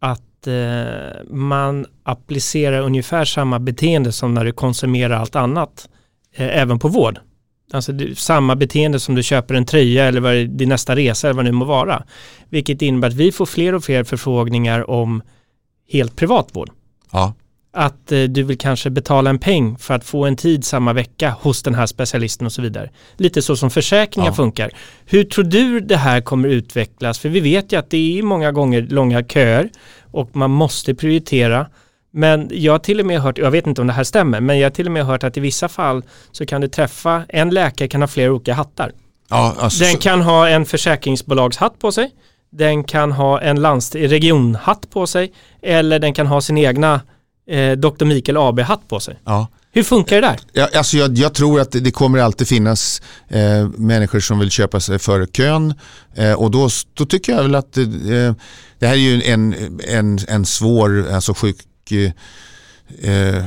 att 0.00 0.46
eh, 0.46 1.24
man 1.30 1.86
applicerar 2.02 2.80
ungefär 2.80 3.24
samma 3.24 3.58
beteende 3.58 4.12
som 4.12 4.34
när 4.34 4.44
du 4.44 4.52
konsumerar 4.52 5.16
allt 5.16 5.36
annat, 5.36 5.88
eh, 6.34 6.58
även 6.58 6.78
på 6.78 6.88
vård. 6.88 7.18
Alltså 7.72 7.92
du, 7.92 8.14
samma 8.14 8.56
beteende 8.56 9.00
som 9.00 9.14
du 9.14 9.22
köper 9.22 9.54
en 9.54 9.66
tröja 9.66 10.04
eller 10.04 10.20
vad 10.20 10.48
din 10.48 10.68
nästa 10.68 10.96
resa 10.96 11.26
eller 11.26 11.36
vad 11.36 11.44
det 11.44 11.50
nu 11.50 11.56
må 11.56 11.64
vara. 11.64 12.02
Vilket 12.48 12.82
innebär 12.82 13.08
att 13.08 13.14
vi 13.14 13.32
får 13.32 13.46
fler 13.46 13.74
och 13.74 13.84
fler 13.84 14.04
förfrågningar 14.04 14.90
om 14.90 15.22
helt 15.88 16.16
privatvård. 16.16 16.70
Ja. 17.10 17.34
Att 17.74 18.12
eh, 18.12 18.22
du 18.22 18.42
vill 18.42 18.58
kanske 18.58 18.90
betala 18.90 19.30
en 19.30 19.38
peng 19.38 19.78
för 19.78 19.94
att 19.94 20.04
få 20.04 20.24
en 20.24 20.36
tid 20.36 20.64
samma 20.64 20.92
vecka 20.92 21.36
hos 21.40 21.62
den 21.62 21.74
här 21.74 21.86
specialisten 21.86 22.46
och 22.46 22.52
så 22.52 22.62
vidare. 22.62 22.90
Lite 23.16 23.42
så 23.42 23.56
som 23.56 23.70
försäkringar 23.70 24.28
Ja. 24.28 24.34
funkar. 24.34 24.70
Hur 25.06 25.24
tror 25.24 25.44
du 25.44 25.80
det 25.80 25.96
här 25.96 26.20
kommer 26.20 26.48
utvecklas? 26.48 27.18
För 27.18 27.28
vi 27.28 27.40
vet 27.40 27.72
ju 27.72 27.78
att 27.78 27.90
det 27.90 28.18
är 28.18 28.22
många 28.22 28.52
gånger 28.52 28.82
långa 28.82 29.22
köer 29.24 29.70
och 30.10 30.36
man 30.36 30.50
måste 30.50 30.94
prioritera. 30.94 31.66
Men 32.14 32.48
jag 32.52 32.72
har 32.72 32.78
till 32.78 33.00
och 33.00 33.06
med 33.06 33.20
hört, 33.20 33.38
jag 33.38 33.50
vet 33.50 33.66
inte 33.66 33.80
om 33.80 33.86
det 33.86 33.92
här 33.92 34.04
stämmer, 34.04 34.40
men 34.40 34.58
jag 34.58 34.64
har 34.66 34.70
till 34.70 34.86
och 34.86 34.92
med 34.92 35.06
hört 35.06 35.24
att 35.24 35.36
i 35.36 35.40
vissa 35.40 35.68
fall 35.68 36.02
så 36.32 36.46
kan 36.46 36.60
du 36.60 36.68
träffa, 36.68 37.22
en 37.28 37.50
läkare 37.50 37.88
kan 37.88 38.00
ha 38.00 38.08
flera 38.08 38.32
olika 38.32 38.54
hattar. 38.54 38.92
Ja, 39.30 39.54
alltså, 39.58 39.84
Den 39.84 39.96
kan 39.96 40.20
ha 40.20 40.48
en 40.48 40.66
försäkringsbolagshatt 40.66 41.78
på 41.78 41.92
sig. 41.92 42.10
Den 42.50 42.84
kan 42.84 43.12
ha 43.12 43.40
en 43.40 43.58
landst- 43.60 43.94
regionhatt 44.08 44.90
på 44.90 45.06
sig. 45.06 45.32
Eller 45.62 45.98
den 45.98 46.14
kan 46.14 46.26
ha 46.26 46.40
sin 46.40 46.58
egna 46.58 47.00
eh, 47.46 47.72
Dr. 47.72 48.04
Mikael 48.04 48.36
AB-hatt 48.36 48.88
på 48.88 49.00
sig. 49.00 49.18
ja. 49.24 49.48
Hur 49.74 49.82
funkar 49.82 50.16
det 50.16 50.22
där? 50.28 50.38
Ja, 50.52 50.68
alltså 50.74 50.96
jag, 50.96 51.18
jag 51.18 51.34
tror 51.34 51.60
att 51.60 51.72
det- 51.72 51.90
kommer 51.90 52.18
alltid 52.18 52.48
finnas 52.48 53.02
eh, 53.28 53.68
människor 53.68 54.20
som 54.20 54.38
vill 54.38 54.50
köpa 54.50 54.80
sig 54.80 54.98
före 54.98 55.26
kön 55.26 55.74
eh, 56.14 56.32
och 56.32 56.50
då, 56.50 56.68
då 56.94 57.06
tycker 57.06 57.32
jag 57.32 57.42
väl 57.42 57.54
att 57.54 57.76
eh, 57.76 57.84
det 58.78 58.86
här 58.86 58.94
är 58.94 58.98
ju 58.98 59.22
en, 59.22 59.54
en, 59.88 60.18
en 60.28 60.46
svår 60.46 61.08
alltså 61.12 61.34
sjuk 61.34 61.56
eh, 63.02 63.44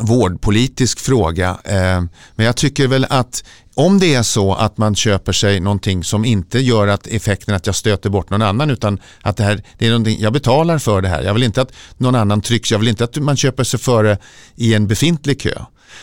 vårdpolitisk 0.00 1.00
fråga. 1.00 1.58
Eh, 1.64 2.02
men 2.34 2.46
jag 2.46 2.56
tycker 2.56 2.88
väl 2.88 3.06
att 3.10 3.44
om 3.74 3.98
det 3.98 4.14
är 4.14 4.22
så 4.22 4.54
att 4.54 4.78
man 4.78 4.94
köper 4.94 5.32
sig 5.32 5.60
någonting 5.60 6.04
som 6.04 6.24
inte 6.24 6.58
gör 6.58 6.88
att 6.88 7.06
effekten 7.06 7.54
att 7.54 7.66
jag 7.66 7.74
stöter 7.74 8.10
bort 8.10 8.30
någon 8.30 8.42
annan 8.42 8.70
utan 8.70 9.00
att 9.22 9.36
det 9.36 9.44
här, 9.44 9.62
det 9.78 9.86
är 9.86 9.90
någonting, 9.90 10.20
jag 10.20 10.32
betalar 10.32 10.78
för 10.78 11.00
det 11.02 11.08
här. 11.08 11.22
Jag 11.22 11.34
vill 11.34 11.42
inte 11.42 11.62
att 11.62 11.72
någon 11.96 12.14
annan 12.14 12.40
trycks, 12.40 12.70
jag 12.70 12.78
vill 12.78 12.88
inte 12.88 13.04
att 13.04 13.16
man 13.16 13.36
köper 13.36 13.64
sig 13.64 13.80
före 13.80 14.18
i 14.56 14.74
en 14.74 14.86
befintlig 14.86 15.40
kö. 15.40 15.54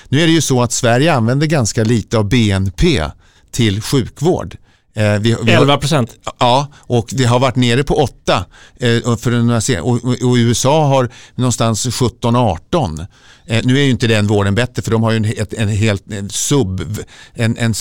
Nu 0.09 0.21
är 0.21 0.27
det 0.27 0.33
ju 0.33 0.41
så 0.41 0.61
att 0.61 0.71
Sverige 0.71 1.13
använder 1.13 1.47
ganska 1.47 1.83
lite 1.83 2.17
av 2.17 2.29
BNP 2.29 3.05
till 3.51 3.81
sjukvård. 3.81 4.57
Eh, 4.95 5.13
vi, 5.19 5.35
vi 5.43 5.51
har- 5.53 5.61
11 5.61 5.77
procent. 5.77 6.15
Ja, 6.39 6.67
och 6.77 7.09
det 7.11 7.23
har 7.23 7.39
varit 7.39 7.55
nere 7.55 7.83
på 7.83 7.95
8 7.95 8.45
eh, 8.79 9.15
för 9.17 9.81
och, 9.81 10.03
och 10.03 10.35
USA 10.35 10.87
har 10.87 11.09
någonstans 11.35 11.87
17-18. 11.87 13.07
Eh, 13.49 13.61
nu 13.63 13.77
är 13.77 13.83
ju 13.83 13.89
inte 13.89 14.07
den 14.07 14.27
vården 14.27 14.55
bättre 14.55 14.81
för 14.81 14.91
de 14.91 15.03
har 15.03 15.11
ju 15.11 15.17
en, 15.17 15.25
ett, 15.25 15.53
en 15.53 15.69
helt 15.69 16.11
en 16.11 16.29
sub, 16.29 16.97
en, 17.33 17.57
en 17.57 17.73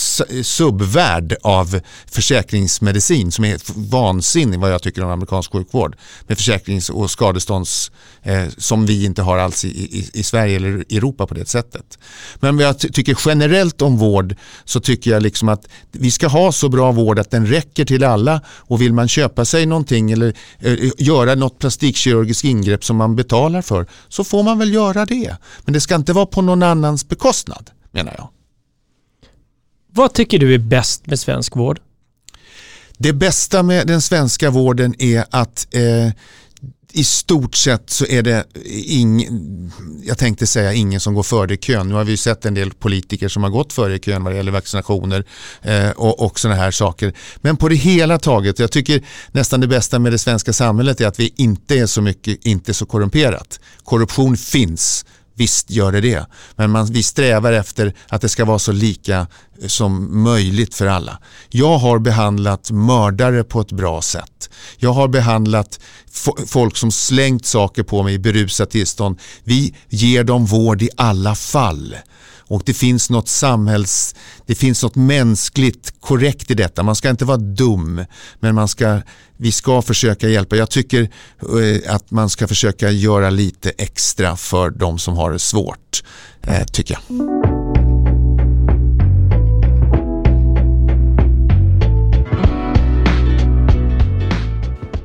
subvärld 0.43 1.35
av 1.41 1.79
försäkringsmedicin 2.05 3.31
som 3.31 3.45
är 3.45 3.59
vansinnig 3.89 4.59
vad 4.59 4.71
jag 4.71 4.81
tycker 4.81 5.03
om 5.03 5.09
amerikansk 5.09 5.51
sjukvård. 5.51 5.95
Med 6.27 6.37
försäkrings 6.37 6.89
och 6.89 7.11
skadestånds 7.11 7.91
eh, 8.23 8.43
som 8.57 8.85
vi 8.85 9.05
inte 9.05 9.21
har 9.21 9.37
alls 9.37 9.65
i, 9.65 9.67
i, 9.67 10.09
i 10.13 10.23
Sverige 10.23 10.55
eller 10.55 10.69
Europa 10.89 11.27
på 11.27 11.33
det 11.33 11.47
sättet. 11.47 11.99
Men 12.39 12.57
vad 12.57 12.65
jag 12.65 12.79
ty- 12.79 12.89
tycker 12.89 13.17
generellt 13.25 13.81
om 13.81 13.97
vård 13.97 14.35
så 14.65 14.79
tycker 14.79 15.11
jag 15.11 15.23
liksom 15.23 15.49
att 15.49 15.67
vi 15.91 16.11
ska 16.11 16.27
ha 16.27 16.51
så 16.51 16.69
bra 16.69 16.91
vård 16.91 17.19
att 17.19 17.31
den 17.31 17.47
räcker 17.47 17.85
till 17.85 18.03
alla 18.03 18.41
och 18.47 18.81
vill 18.81 18.93
man 18.93 19.07
köpa 19.07 19.45
sig 19.45 19.65
någonting 19.65 20.11
eller 20.11 20.33
eh, 20.59 20.77
göra 20.97 21.35
något 21.35 21.59
plastikkirurgiskt 21.59 22.43
ingrepp 22.43 22.85
som 22.85 22.97
man 22.97 23.15
betalar 23.15 23.61
för 23.61 23.85
så 24.09 24.23
får 24.23 24.43
man 24.43 24.59
väl 24.59 24.73
göra 24.73 25.05
det. 25.05 25.35
Men 25.65 25.73
det 25.73 25.81
ska 25.81 25.95
inte 25.95 26.13
vara 26.13 26.25
på 26.25 26.41
någon 26.41 26.63
annans 26.63 27.07
bekostnad 27.07 27.71
menar 27.91 28.15
jag. 28.17 28.29
Vad 29.93 30.13
tycker 30.13 30.39
du 30.39 30.53
är 30.53 30.57
bäst 30.57 31.07
med 31.07 31.19
svensk 31.19 31.55
vård? 31.55 31.79
Det 32.97 33.13
bästa 33.13 33.63
med 33.63 33.87
den 33.87 34.01
svenska 34.01 34.49
vården 34.49 34.95
är 34.99 35.25
att 35.29 35.67
eh, 35.71 36.11
i 36.91 37.03
stort 37.03 37.55
sett 37.55 37.89
så 37.89 38.05
är 38.05 38.21
det 38.21 38.45
ingen, 38.85 39.71
jag 40.03 40.17
tänkte 40.17 40.47
säga 40.47 40.73
ingen 40.73 40.99
som 40.99 41.13
går 41.13 41.23
före 41.23 41.53
i 41.53 41.57
kön. 41.57 41.89
Nu 41.89 41.95
har 41.95 42.03
vi 42.03 42.11
ju 42.11 42.17
sett 42.17 42.45
en 42.45 42.53
del 42.53 42.71
politiker 42.71 43.27
som 43.27 43.43
har 43.43 43.49
gått 43.49 43.73
före 43.73 43.95
i 43.95 43.99
kön 43.99 44.23
vad 44.23 44.33
det 44.33 44.37
gäller 44.37 44.51
vaccinationer 44.51 45.25
eh, 45.61 45.89
och, 45.89 46.25
och 46.25 46.39
sådana 46.39 46.61
här 46.61 46.71
saker. 46.71 47.13
Men 47.37 47.57
på 47.57 47.69
det 47.69 47.75
hela 47.75 48.19
taget, 48.19 48.59
jag 48.59 48.71
tycker 48.71 49.03
nästan 49.31 49.59
det 49.61 49.67
bästa 49.67 49.99
med 49.99 50.11
det 50.11 50.17
svenska 50.17 50.53
samhället 50.53 51.01
är 51.01 51.07
att 51.07 51.19
vi 51.19 51.33
inte 51.35 51.75
är 51.75 51.85
så 51.85 52.01
mycket, 52.01 52.45
inte 52.45 52.73
så 52.73 52.85
korrumperat. 52.85 53.59
Korruption 53.83 54.37
finns, 54.37 55.05
Visst 55.39 55.71
gör 55.71 55.91
det 55.91 56.01
det, 56.01 56.25
men 56.55 56.71
man, 56.71 56.85
vi 56.85 57.03
strävar 57.03 57.53
efter 57.53 57.93
att 58.07 58.21
det 58.21 58.29
ska 58.29 58.45
vara 58.45 58.59
så 58.59 58.71
lika 58.71 59.27
eh, 59.61 59.67
som 59.67 60.23
möjligt 60.23 60.75
för 60.75 60.85
alla. 60.87 61.19
Jag 61.49 61.77
har 61.77 61.99
behandlat 61.99 62.71
mördare 62.71 63.43
på 63.43 63.61
ett 63.61 63.71
bra 63.71 64.01
sätt. 64.01 64.49
Jag 64.77 64.93
har 64.93 65.07
behandlat 65.07 65.79
fo- 66.13 66.45
folk 66.47 66.77
som 66.77 66.91
slängt 66.91 67.45
saker 67.45 67.83
på 67.83 68.03
mig 68.03 68.13
i 68.13 68.19
berusat 68.19 68.69
tillstånd. 68.69 69.19
Vi 69.43 69.75
ger 69.89 70.23
dem 70.23 70.45
vård 70.45 70.81
i 70.81 70.89
alla 70.97 71.35
fall. 71.35 71.95
Och 72.49 72.61
det 72.65 72.73
finns 72.73 73.09
något 73.09 73.27
samhälls, 73.27 74.15
det 74.45 74.55
finns 74.55 74.83
något 74.83 74.95
mänskligt 74.95 75.93
korrekt 75.99 76.51
i 76.51 76.53
detta. 76.53 76.83
Man 76.83 76.95
ska 76.95 77.09
inte 77.09 77.25
vara 77.25 77.37
dum, 77.37 78.05
men 78.39 78.55
man 78.55 78.67
ska, 78.67 79.01
vi 79.37 79.51
ska 79.51 79.81
försöka 79.81 80.29
hjälpa. 80.29 80.55
Jag 80.55 80.69
tycker 80.69 81.01
eh, 81.01 81.95
att 81.95 82.11
man 82.11 82.29
ska 82.29 82.47
försöka 82.47 82.91
göra 82.91 83.29
lite 83.29 83.69
extra 83.69 84.35
för 84.35 84.69
de 84.69 84.99
som 84.99 85.17
har 85.17 85.31
det 85.31 85.39
svårt, 85.39 86.03
eh, 86.41 86.63
tycker 86.63 86.93
jag. 86.93 87.17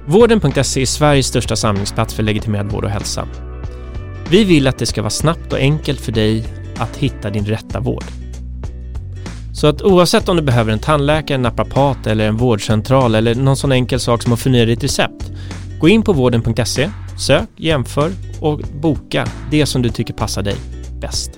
Vården.se 0.06 0.82
är 0.82 0.86
Sveriges 0.86 1.26
största 1.26 1.56
samlingsplats 1.56 2.14
för 2.14 2.22
legitimerad 2.22 2.72
vård 2.72 2.84
och 2.84 2.90
hälsa. 2.90 3.28
Vi 4.30 4.44
vill 4.44 4.66
att 4.66 4.78
det 4.78 4.86
ska 4.86 5.02
vara 5.02 5.10
snabbt 5.10 5.52
och 5.52 5.58
enkelt 5.58 6.00
för 6.00 6.12
dig 6.12 6.63
att 6.78 6.96
hitta 6.96 7.30
din 7.30 7.44
rätta 7.44 7.80
vård. 7.80 8.04
Så 9.52 9.66
att 9.66 9.82
oavsett 9.82 10.28
om 10.28 10.36
du 10.36 10.42
behöver 10.42 10.72
en 10.72 10.78
tandläkare, 10.78 11.34
en 11.34 11.42
naprapat 11.42 12.06
eller 12.06 12.28
en 12.28 12.36
vårdcentral 12.36 13.14
eller 13.14 13.34
någon 13.34 13.56
sån 13.56 13.72
enkel 13.72 14.00
sak 14.00 14.22
som 14.22 14.32
att 14.32 14.40
förnya 14.40 14.64
ditt 14.64 14.84
recept. 14.84 15.32
Gå 15.80 15.88
in 15.88 16.02
på 16.02 16.12
vården.se, 16.12 16.90
sök, 17.18 17.48
jämför 17.56 18.10
och 18.40 18.60
boka 18.80 19.26
det 19.50 19.66
som 19.66 19.82
du 19.82 19.88
tycker 19.88 20.14
passar 20.14 20.42
dig 20.42 20.56
bäst. 21.00 21.30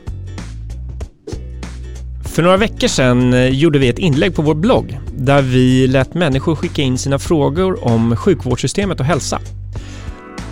För 2.24 2.42
några 2.42 2.56
veckor 2.56 2.88
sedan 2.88 3.34
eh, 3.34 3.48
gjorde 3.48 3.78
vi 3.78 3.88
ett 3.88 3.98
inlägg 3.98 4.34
på 4.34 4.42
vår 4.42 4.54
blogg 4.54 4.98
där 5.16 5.42
vi 5.42 5.86
lät 5.86 6.14
människor 6.14 6.54
skicka 6.54 6.82
in 6.82 6.98
sina 6.98 7.18
frågor 7.18 7.84
om 7.84 8.16
sjukvårdssystemet 8.16 9.00
och 9.00 9.06
hälsa. 9.06 9.40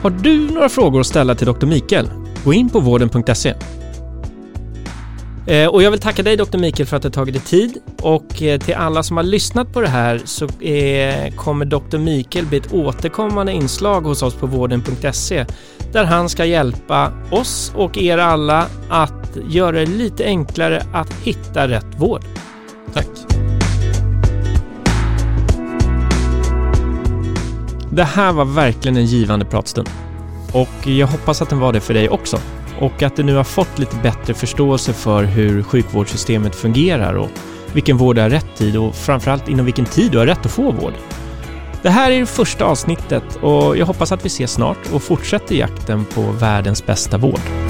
Har 0.03 0.11
du 0.11 0.51
några 0.51 0.69
frågor 0.69 1.01
att 1.01 1.07
ställa 1.07 1.35
till 1.35 1.47
Dr. 1.47 1.67
Mikael? 1.67 2.09
Gå 2.45 2.55
in 2.55 2.71
på 2.71 2.81
vården.se. 2.81 3.55
Eh, 5.47 5.67
Och 5.69 5.83
jag 5.83 5.91
vill 5.91 6.01
tacka 6.01 6.23
dig 6.23 6.37
Dr. 6.37 6.59
Mikael 6.59 6.87
för 6.87 6.97
att 6.97 7.03
du 7.03 7.11
tagit 7.11 7.35
dig 7.35 7.43
tid 7.45 7.79
och 8.03 8.43
eh, 8.43 8.61
till 8.61 8.75
alla 8.75 9.03
som 9.03 9.17
har 9.17 9.25
lyssnat 9.25 9.73
på 9.73 9.81
det 9.81 9.89
här 9.89 10.21
så 10.25 10.45
eh, 10.45 11.35
kommer 11.35 11.65
Dr. 11.65 11.99
Mikael 11.99 12.47
bli 12.47 12.59
ett 12.59 12.73
återkommande 12.73 13.53
inslag 13.53 14.01
hos 14.01 14.23
oss 14.23 14.35
på 14.35 14.47
vården.se 14.47 15.47
där 15.93 16.05
han 16.05 16.29
ska 16.29 16.45
hjälpa 16.45 17.13
oss 17.31 17.73
och 17.77 17.99
er 17.99 18.19
alla 18.19 18.67
att 18.89 19.37
göra 19.49 19.77
det 19.77 19.87
lite 19.87 20.25
enklare 20.25 20.87
att 20.93 21.13
hitta 21.13 21.69
rätt 21.69 21.87
vård. 21.99 22.23
Tack. 22.93 23.07
Det 27.91 28.05
här 28.05 28.33
var 28.33 28.45
verkligen 28.45 28.97
en 28.97 29.07
givande 29.07 29.45
pratstund. 29.45 29.89
Och 30.53 30.87
jag 30.87 31.07
hoppas 31.07 31.43
att 31.43 31.49
den 31.51 31.59
var 31.59 31.73
det 31.73 31.81
för 31.81 31.95
dig 31.95 32.09
också. 32.09 32.39
Och 32.81 33.03
att 33.03 33.17
du 33.17 33.23
nu 33.23 33.35
har 33.37 33.45
fått 33.45 33.79
lite 33.79 33.97
bättre 34.03 34.35
förståelse 34.35 34.93
för 34.93 35.25
hur 35.25 35.63
sjukvårdssystemet 35.63 36.55
fungerar 36.55 37.15
och 37.15 37.31
vilken 37.73 37.97
vård 37.97 38.17
du 38.17 38.23
har 38.23 38.31
rätt 38.31 38.57
till 38.57 38.79
och 38.79 38.95
framförallt 38.95 39.49
inom 39.49 39.65
vilken 39.65 39.85
tid 39.85 40.13
du 40.13 40.19
har 40.19 40.27
rätt 40.27 40.47
att 40.47 40.53
få 40.53 40.71
vård. 40.71 40.95
Det 41.83 41.91
här 41.91 42.11
är 42.11 42.21
det 42.21 42.27
första 42.27 42.65
avsnittet 42.65 43.37
och 43.43 43.77
jag 43.77 43.87
hoppas 43.87 44.13
att 44.13 44.25
vi 44.25 44.27
ses 44.27 44.53
snart 44.53 44.93
och 44.93 45.03
fortsätter 45.03 45.55
jakten 45.55 46.05
på 46.05 46.21
världens 46.21 46.87
bästa 46.87 47.19
vård. 47.19 47.64